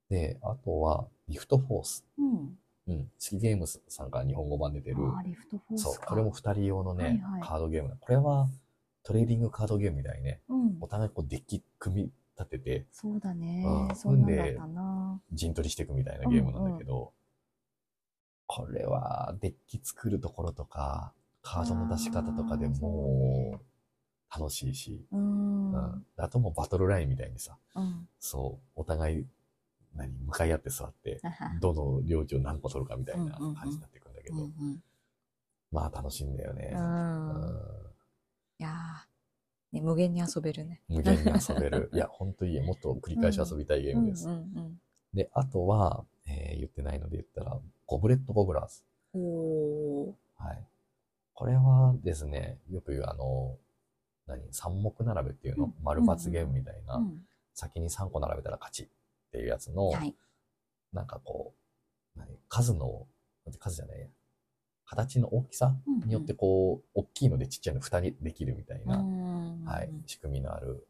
[0.09, 2.05] で、あとは、リフトフォース。
[2.19, 2.59] うん。
[2.89, 3.11] うん。
[3.19, 4.97] シゲームスさんから日本語版出てる。
[5.17, 5.95] あ、リフトフォースそう。
[6.07, 8.49] これも二人用のね、はいはい、カードゲームこれは、
[9.03, 13.65] トレーディングカードゲームみたいにね、うん、お互いこうデッキ組み立てて、そうだね。
[13.65, 14.59] うん、そうで、
[15.33, 17.11] 陣取りしていくみたいなゲームなんだけど、うんうん、
[18.47, 21.13] これはデッキ作るところとか、
[21.47, 29.27] カードの出し方とかでもう楽しいし、うん、うん、あともバトルラインみたいにさ、うん、そう、お互い
[29.95, 31.21] 何向かい合って座って、
[31.61, 34.83] どの領地を何個取るかみたいな感じになっていくんだけど、うんうん、
[35.71, 36.73] まあ楽しいんだよね。
[36.75, 37.57] うん、
[38.59, 38.75] いや
[39.71, 40.83] ね、無限に遊べるね。
[40.89, 41.91] 無限に遊べる。
[41.95, 44.27] いや、ほんといいもっと繰り返し遊びたいゲームです。
[45.15, 47.57] で、あとは、えー、言ってないので言ったら、
[47.87, 48.83] ゴブレット・ゴブラーズ。
[49.15, 50.67] おはい。
[51.37, 53.59] これはですね、よく言うあの、
[54.27, 56.99] 何三目並べっていうの、丸抜ゲームみたいな、
[57.53, 58.89] 先に3個並べたら勝ちっ
[59.33, 60.15] ていうやつの、はい、
[60.95, 61.53] なんかこ
[62.17, 63.07] う、何数の、
[63.59, 64.07] 数じゃないや、
[64.87, 69.05] 形の大きさによってこう、大きいのでちっちゃいの蓋にできるみたいな、
[69.67, 70.87] はい、仕組みのある、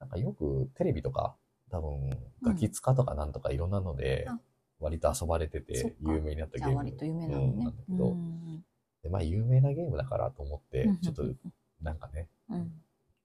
[0.00, 1.36] なんかよくテレビとか、
[1.70, 2.10] 多分、
[2.42, 4.26] ガキ使とかなんとかいろんなので、
[4.80, 6.74] 割と遊ばれてて有名になったゲーム。
[6.74, 8.16] なんだけど、
[9.04, 11.24] でまあ有名なゲームだからと思って、ちょっと
[11.82, 12.28] なんかね、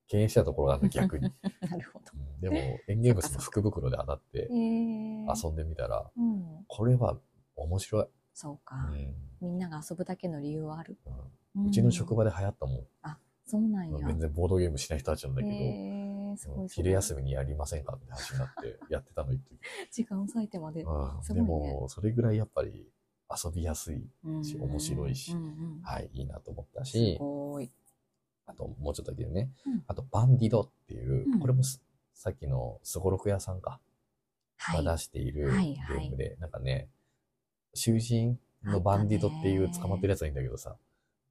[0.10, 1.32] 敬遠したところがある逆に。
[1.62, 2.06] なるほど。
[2.42, 6.12] でも、エンゲームスの福袋で当たって遊んでみたら、
[6.68, 7.18] これは
[7.56, 8.06] 面白い。
[8.34, 8.76] そうか、
[9.40, 10.98] みんなが遊ぶだけの理由はある。
[11.56, 12.84] うちの職場で流行ったもん。
[13.04, 13.98] あ、そうなんや。
[14.06, 19.58] 全然ボードゲームしない人たちなんだけど、昼休みにやりませんかって話になってやってたの一時。
[19.92, 20.84] 時間割いてまで。
[20.84, 22.92] でも、それぐらいやっぱり
[23.32, 24.04] 遊びやすい
[24.44, 25.36] し、面白いし、
[25.84, 27.18] はい、いいなと思ったし、
[28.46, 29.50] あともうちょっとだけね、
[29.88, 31.64] あとバンディドっていう、これも
[32.14, 33.80] さっきのすごろく屋さんか、
[34.74, 36.90] が出しているゲームで、なんかね、
[37.74, 40.76] 囚人のバンディドっていう捕まってるやつはいいんだけどさ、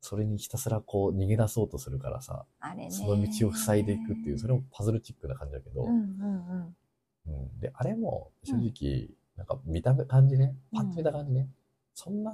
[0.00, 2.46] それにひたすらこう逃げ出そうとするからさ、
[2.90, 6.76] その道を塞いでいくっていう、それもパズルチックな感じだけど、うんうん
[7.26, 11.48] うん、うん、で、あれも正直、なんか見た目感じね、パッと見た感じね、
[11.98, 12.32] そんな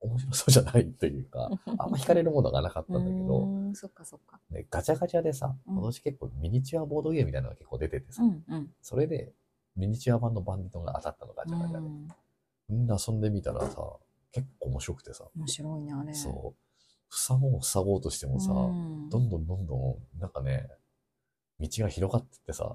[0.00, 4.40] 面白そうじゃないというか、 あんま惹かれるものがなかったんだけど、そっかそっか。
[4.50, 9.32] で、ガチャガチャでさ、今年結構ミニチュアボードゲームみたいなのが結構出ててさ、うんうん、それで
[9.76, 12.14] ミニチュア版のバンディトンが当たったのガチャガチャで。
[12.68, 13.80] みんな遊んでみたらさ、
[14.32, 15.28] 結構面白くてさ。
[15.36, 16.12] 面白いね、あれ。
[16.12, 17.14] そう。
[17.14, 20.68] 塞ごう塞ごうとしてもさ、どんどんどんどん、なんかね、
[21.60, 22.74] 道が広がってってさ、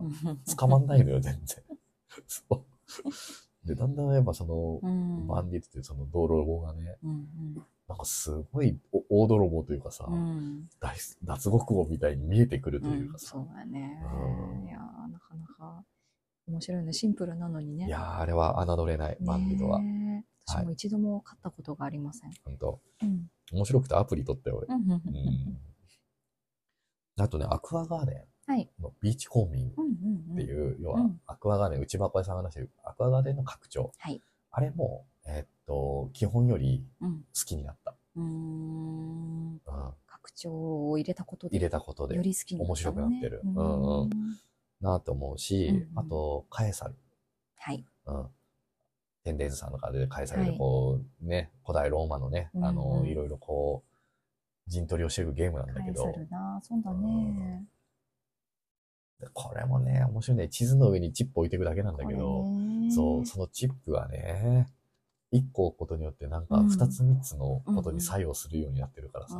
[0.57, 1.63] 捕まんないのよ、全然。
[2.25, 2.63] そう。
[3.65, 4.79] で、だんだんやっぱその、
[5.27, 7.27] バンディットっていうその泥棒がね、うんうん、
[7.87, 10.67] なんかすごい大泥棒というかさ、うん、
[11.23, 13.37] 脱獄王みたいに見えてくるというかさ。
[13.37, 14.01] うん、そうだね。
[14.65, 15.83] いやなかなか
[16.47, 16.93] 面白いね。
[16.93, 17.85] シンプルなのにね。
[17.85, 19.79] いやあれは侮れない、バンディットは。
[20.47, 22.31] 私も一度も買ったことがありません。
[22.43, 24.67] 本当、うん、面白くてアプリ取ったよ、俺。
[27.17, 28.30] あとね、アクアガーデン。
[28.79, 33.91] のビーチ公民っていう、要はアクアガーデン、内箱屋さんが出してるアクアガーデンの拡張。
[33.97, 37.07] はい、あれも、えー、っと、基本より好
[37.45, 37.95] きになった。
[38.15, 39.61] うん。
[40.07, 41.55] 拡張を入れたことで。
[41.55, 42.15] 入れたことで。
[42.15, 43.41] より好きになった、ね、面白くなってる。
[43.43, 44.09] うんうん。
[44.81, 46.95] なと思うし、あと、カエサル。
[47.57, 47.85] はい。
[48.05, 48.27] うん。
[49.23, 56.03] 天伝さんとかでカエサルでこう、ね、古代ローマのね、あの、いろいろこう、陣取りをしていくゲームなんだけど。
[56.03, 57.65] そうだね。
[59.33, 60.47] これもね、面白いね。
[60.47, 62.45] 地図の上にチップ置いていくだけなんだけど、
[62.93, 64.67] そう、そのチップはね、
[65.31, 69.37] 一個置くことによってなんか二つ三つのことに作用するようになってるからさ、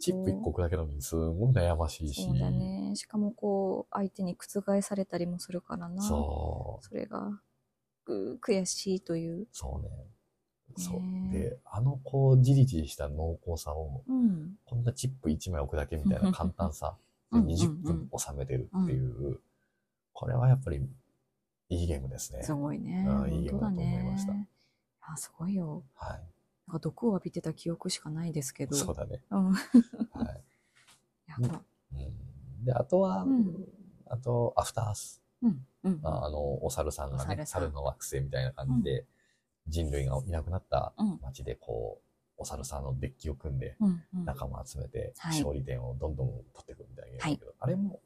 [0.00, 2.24] チップ一個置くだけのにすごい悩ましいし。
[2.24, 2.92] そうだね。
[2.96, 6.02] しかもこう、相手に覆されたりもするからな。
[6.02, 6.84] そう。
[6.84, 7.40] それが、
[8.06, 9.46] 悔しいという。
[9.52, 9.90] そうね。
[10.76, 11.32] そう。
[11.32, 16.96] で、あのこう、じりじりした濃厚さを、うん、こんなチップ1枚置くだけみたいな簡単さ。
[17.32, 19.40] 20分収めてるっていう、
[20.12, 20.80] これはやっぱり
[21.68, 22.42] いいゲームですね。
[22.42, 23.06] すごいね。
[23.08, 24.32] うん、いいゲームだと思いました。
[25.02, 25.84] あ、すごいよ。
[25.94, 26.18] はい。
[26.66, 28.76] なんか毒を浴びてた記憶しかないですけど。
[28.76, 29.22] そうだね。
[29.30, 29.52] うん。
[29.52, 29.64] はい。
[31.26, 31.62] やっぱ。
[31.92, 33.68] うん、で、あとは、うん、
[34.06, 35.22] あと、アフタース。
[35.42, 39.06] うんうん、あの、お猿さんがね、猿の惑星みたいな感じで、
[39.66, 42.09] 人類がいなくなった街でこう、
[42.40, 43.76] お猿さんのデッキを組んで、
[44.24, 48.00] 仲間集めて、勝利点をどんどん取っていくみたいなゲームだけど、あれも、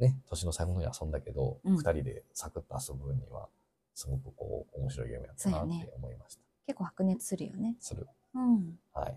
[0.00, 3.48] ね、年の最後のに遊んだけど、二、人でサクッと遊ぶには、
[3.94, 6.42] すごくこう、面白いゲームやったなって思いました。
[6.66, 7.76] 結構白熱するよね。
[7.78, 8.08] する。
[8.34, 8.78] うん。
[8.92, 9.12] はい。
[9.12, 9.14] っ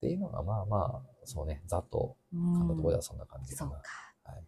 [0.00, 3.70] ていうのが、まあまあ、そうね、ざっと、噛んだところではそんな感じかな。
[3.70, 4.32] そうか。
[4.32, 4.44] はい。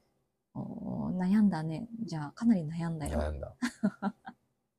[0.55, 1.89] お悩んだね。
[2.05, 3.19] じゃあ、かなり悩んだよ。
[3.19, 3.55] 悩んだ。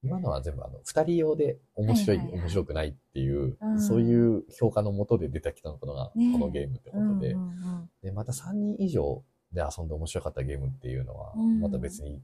[0.03, 9.23] 今のは全部あの、二人用で面白い、はいはいはい、面白くないっていう、うん、そういう評価のもとで出てきたのが、このゲームってことで、うんうんうん、で、また3人以上
[9.53, 12.21] で遊んで面白かったゲームっていうのは、また別に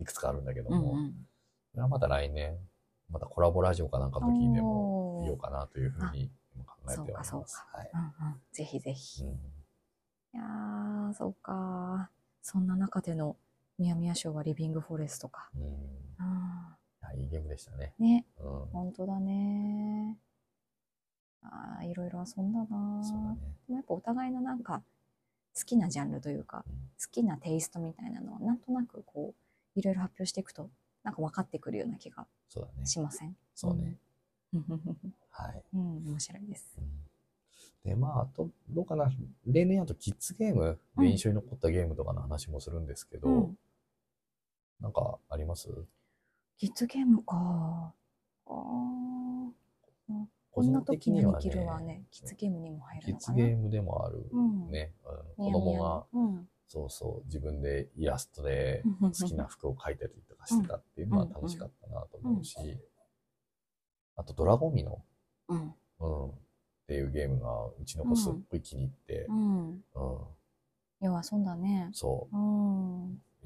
[0.00, 1.14] いくつかあるんだけども、うんうん、
[1.72, 2.56] それはまた来年、
[3.10, 6.30] またコラボラジオかなんかの時でも見ようかなというふうに
[6.66, 7.30] 考えております。
[7.30, 7.78] そうかそうか。
[7.78, 7.90] はい。
[7.92, 9.24] うんうん、ぜひぜひ。
[9.24, 9.32] うん、い
[10.34, 12.10] やー、そうか。
[12.42, 13.36] そんな中での
[13.78, 15.50] ミヤミヤ賞はリビングフォレストか。
[15.56, 16.77] うん
[17.14, 17.94] いいゲームでしたね。
[17.98, 18.26] ね。
[18.38, 20.16] うん、本当だね。
[21.42, 23.38] ああ、いろいろ遊んだなそうだね。
[23.66, 24.82] でもやっぱお互いのなんか、
[25.56, 26.80] 好きなジャンルというか、うん、好
[27.10, 29.34] きなテイストみたいなのは、なんとなくこ
[29.76, 30.70] う、いろいろ発表していくと、
[31.02, 32.26] なんか分かってくるような気が
[32.84, 33.36] しません？
[33.54, 33.98] そうね。
[35.30, 35.62] はい。
[35.74, 36.74] うん、面白いです。
[36.78, 37.04] うん
[37.84, 39.08] で、まあ、あと、どうかな。
[39.46, 43.58] 例年あとキッズゲームで印象に残ったゲームとかの話もするんですけど、うん、
[44.80, 45.68] なんかあります？
[46.58, 47.36] キッズゲームか。
[47.36, 47.92] あ
[48.46, 48.54] あ。
[50.50, 53.36] こんな時にできるはね、キッズゲームにも入るのかな。
[53.36, 54.26] キッズゲームでもある
[54.68, 54.92] ね。
[55.38, 62.56] うん、子供が、うん、そうそう、自分でイラストで好きな服を描いたりとかしてたっていうのは楽しかったなと思うし、
[64.16, 65.00] あとドラゴミの、
[65.48, 66.32] うん、うん、っ
[66.88, 69.68] ていうゲームがうちの子すっごい気に入って、うん。
[69.70, 69.78] うん。
[71.02, 71.90] 要はそんだね。
[71.92, 72.36] そう。
[72.36, 72.77] うん。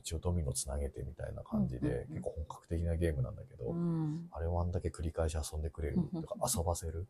[0.03, 7.07] 一応ドミノつなげてみたいな感じで、結構本格的なゲームなんだけど、うん、あれをあんだけ繰り返し遊んでくれる、とか遊ばせる、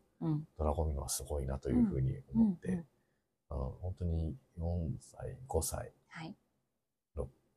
[0.57, 2.85] ドラゴミノはすごいなというふうに思って、うん
[3.49, 6.35] 本当に4歳、5歳、はい、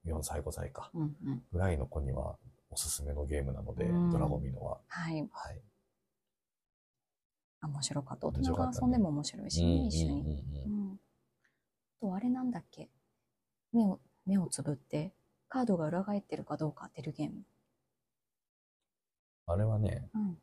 [0.05, 0.91] 4歳、5歳か、
[1.53, 2.37] ぐらいの子には
[2.69, 4.79] おすすめのゲームなので、ドラゴミノは。
[4.89, 5.27] はい。
[5.33, 5.63] はい。
[7.63, 8.27] 面白かった。
[8.27, 10.45] 大人が遊んでも面白いしね、一緒に。
[11.99, 12.91] と、あれなんだっけ？
[13.73, 15.15] 目を、目をつぶって、
[15.49, 17.43] カードが裏返ってるかどうか当てるゲーム。
[19.47, 20.39] あれはね、うん、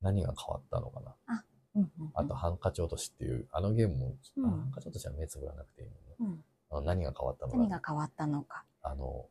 [0.00, 1.14] 何が変わったのかな。
[1.26, 1.44] あ、
[1.74, 5.88] うんうんうん、あと、ハンカチ落としっていう、あのゲームも、うん、ハンカチ落としは目つぶらなくていい
[6.20, 6.42] のね。
[6.70, 7.58] うん、何が変わったのか。
[7.58, 8.64] 何が変わったのか。
[8.82, 9.26] あの、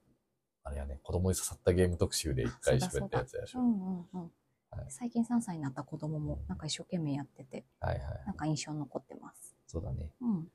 [0.63, 3.59] あれはね、子供に刺さったゲーム特集で一回喋ったやつやでしょ。
[3.59, 4.31] うんうんうん
[4.71, 9.55] はい、最近3歳になった子供もなんか一生懸命やってて、はいはい、なんか印象残ってます。
[9.67, 10.09] そうだね。
[10.21, 10.47] うん。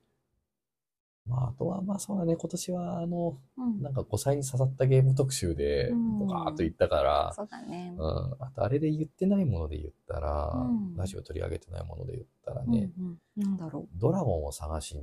[1.27, 5.91] まあ、あとは、まあそうだね、今年は、あの、うん、なんか5歳に刺さったゲーム特集で、
[6.27, 7.93] ガーッと言ったから、そうだね。
[7.97, 8.33] うん。
[8.39, 13.99] あと、あれで言ってないもので言ったら、うん、ラジオ取り上げてないもので言ったらね、うんうん、なんだろう。
[13.99, 14.97] ドラゴンを探し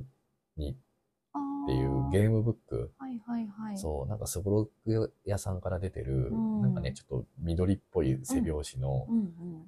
[0.57, 2.91] にっていうゲームブック。
[2.97, 3.77] はいはいはい。
[3.77, 9.07] そう、なんかスゴロク屋さんから出てる、うん、なんかね、ちょっと緑っぽい背表紙の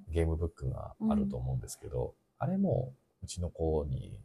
[0.08, 2.92] ゲームブックがあると思うんですけど、あれも
[3.22, 4.18] うちの子に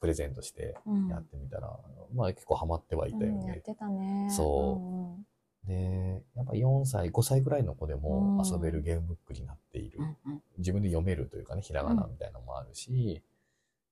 [0.00, 0.74] プレゼントして
[1.10, 1.78] やってみたら、
[2.10, 3.38] うん、まあ結構ハマってはいたよね。
[3.40, 4.28] うん、やってたね。
[4.30, 5.16] そ
[5.64, 5.66] う。
[5.66, 9.98] で、やっぱ4歳、5歳ぐらいの子でも遊べるゲームブックになっている。
[10.26, 13.22] うん、自分で読めるというかね、ひらがなみたいなのもあるし、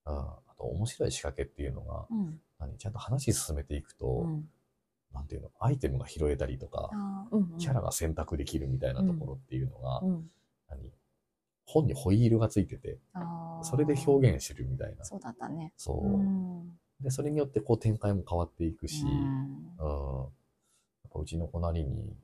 [0.06, 2.06] うん、あと面白い仕掛けっていうのが、
[2.58, 4.26] 何ちゃんと話進めていくと、
[5.12, 6.90] なんていうの、アイテムが拾えたりとか、
[7.30, 10.02] うんうん、キャラが選択できるみたいなところっていうのが、
[10.70, 10.90] 何
[11.68, 12.98] 本にホイールがついてて、
[13.62, 15.04] それで表現してるみたいな。
[15.04, 15.72] そうだったね。
[15.76, 16.06] そう。
[16.06, 20.30] うん、で、それによってこう展開も変わっていくし、うん、うん、やっ
[21.12, 22.16] ぱうちの子なりに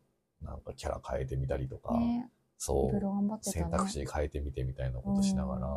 [0.42, 3.00] なんかキャラ変えてみたりとか、ね、そう、ね、
[3.42, 5.68] 選択肢変えてみてみたいなことしながら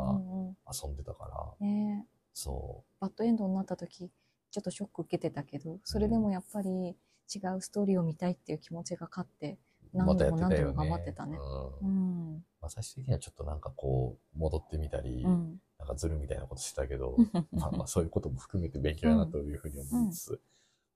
[0.71, 3.01] 遊んでたから、ね、そう。
[3.01, 4.09] バッドエンドになった時、
[4.49, 7.59] ちょっとショック受けてたけど、それでもやっぱり違う。
[7.59, 9.57] ストーリーを見たいっていう気持ちが勝って、
[9.93, 11.37] 何度も何度も頑張ってたね。
[11.81, 12.43] うん。
[12.61, 17.15] まあ、最終的にはちょっとなんかこう、戻ってみたり、うん、なんかずるみたいなことしてたけど、
[17.51, 20.41] まあまあそういうことも含めて勉強やなというふうに思いつつ、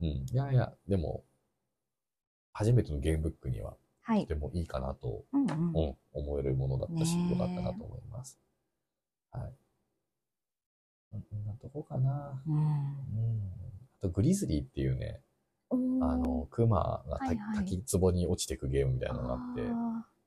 [0.01, 1.23] うん、うん、いやいや、でも、
[2.53, 3.77] 初めてのゲームブックには、
[4.07, 8.39] とてもいいかなと、うん、うん、思えるものだったし、よかったなと思います。
[9.31, 9.53] はい。
[11.11, 12.41] こんなとこかな。
[12.47, 12.55] うん。
[12.55, 12.63] うん、
[13.99, 15.21] あと、グリズリーっていうね、
[15.71, 19.61] あの、クマが、はいはい、滝壺に落ちていくゲームみたいなのがあって、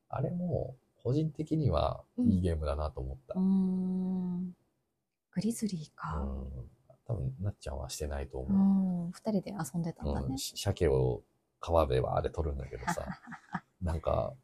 [0.08, 3.38] あれも、個人的にはいいゲームだなと思った。
[3.38, 4.52] うん。
[5.32, 6.16] グリズリーか。
[6.16, 6.70] うん。
[7.06, 9.06] 多分、なっちゃんはしてないと思う。
[9.06, 9.12] うん。
[9.12, 10.26] 二人で遊んでたんだね。
[10.30, 11.22] うん、鮭を
[11.60, 13.06] 川ではあれ取るんだけどさ、
[13.82, 14.34] なんか、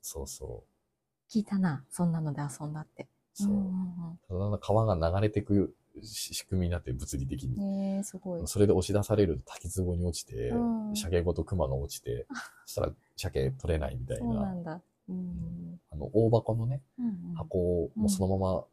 [0.00, 1.32] そうそう。
[1.32, 3.08] 聞いたな、そんなので遊んだって。
[3.34, 3.52] そう。
[3.52, 7.96] うんうんうん、川が流れてく仕組みになって物理的に。
[7.96, 8.42] えー、すごい。
[8.46, 12.26] それで押し出されると滝壺に落ちて、うん、鮭ごと熊が落ちて、
[12.66, 14.24] そしたら鮭取れないみたいな。
[14.24, 14.80] そうなんだ。
[15.08, 18.64] うん、あの、大箱のね、うんうん、箱をもうそのまま、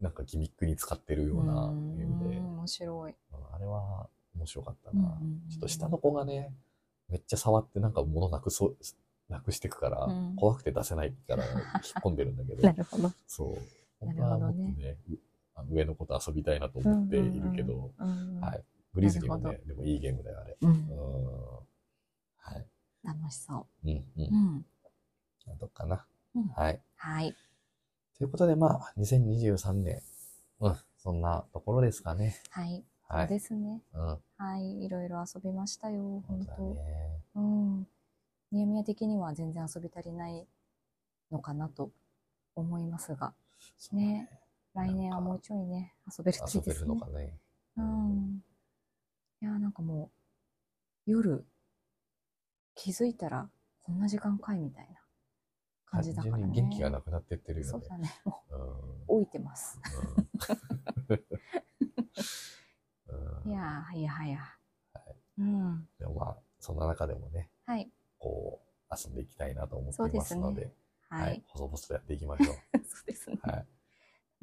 [0.00, 2.38] なんかギミックに使ってるようなゲームで。
[2.38, 3.14] 面白い。
[3.52, 5.20] あれは面白かったな。
[5.50, 6.52] ちょっと下の子がね、
[7.08, 8.76] めっちゃ触ってなんか物なくそう、
[9.28, 11.54] なくしていくから、うん、怖くて出せないから引っ
[12.02, 12.62] 込んでるんだけど。
[12.66, 13.10] なるほど。
[13.26, 13.58] そう。
[14.00, 14.54] 本当はもっ
[15.56, 18.64] とね、ね上の子と遊びたいなと思っているけど、はい。
[18.94, 20.56] グリズリーもね、でもいいゲームだよ、あれ。
[20.60, 20.88] うん。
[22.38, 22.66] はい。
[23.04, 23.88] 楽しそう。
[23.88, 24.24] うん、うん。
[24.24, 25.58] うん。
[25.58, 26.06] どうかな。
[26.54, 26.80] はい。
[26.96, 27.34] はい。
[28.18, 30.02] ということで、まあ、2023年、
[30.60, 32.40] うん、そんなところですかね。
[32.50, 32.84] はい。
[33.10, 33.82] そうですね。
[33.94, 34.18] うん。
[34.36, 34.84] はい。
[34.84, 37.22] いろいろ遊びましたよ、本当ね。
[37.34, 37.86] うん。
[38.52, 40.46] ニヤミヤ的には全然遊び足りない
[41.30, 41.90] のかなと
[42.54, 43.32] 思いますが。
[43.92, 44.41] ねね。
[44.74, 46.62] 来年はもうちょいね、遊べるといいですね。
[46.66, 47.38] 遊べるのかね。
[47.76, 48.42] うん。
[49.40, 50.10] いや、なんかも
[51.06, 51.44] う、夜、
[52.74, 53.50] 気づいたら、
[53.82, 55.00] こんな時間かいみたいな
[55.86, 56.48] 感じだからね。
[56.54, 57.70] 元気がなくなってってるよね。
[57.70, 58.20] そうだね。
[58.24, 58.42] も
[59.08, 59.78] う、老いてます。
[63.44, 64.38] いやいやはや。
[64.94, 65.16] はい。
[65.38, 65.88] うん。
[65.98, 67.90] でもまあ、そんな中でもね、はい。
[68.18, 70.72] こう、遊んでいきたいなと思っていますので、
[71.08, 71.42] はい。
[71.48, 72.56] 細々とやっていきましょう。
[72.86, 73.38] そうですね。
[73.42, 73.66] はい。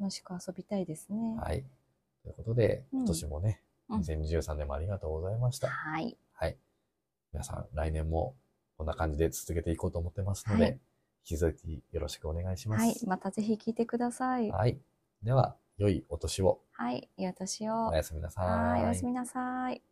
[0.00, 1.36] 楽しく遊びたいですね。
[1.38, 1.64] はい。
[2.22, 5.68] ということで、今年もね、うん、2023年もありがとうございました。
[5.68, 6.16] はい。
[6.32, 6.56] はい。
[7.32, 8.34] 皆さん、来年も
[8.78, 10.78] こんな感じで続けていこうと思ってますので、はい、引
[11.24, 12.80] き続きよろしくお願いします。
[12.82, 12.96] はい。
[13.06, 14.50] またぜひ聞いてください。
[14.50, 14.80] はい。
[15.22, 16.60] では、良いお年を。
[16.72, 17.10] はい。
[17.18, 17.88] 良いお年を。
[17.88, 18.46] おやすみなさい。
[18.46, 18.84] はい。
[18.84, 19.82] おやすみなさい。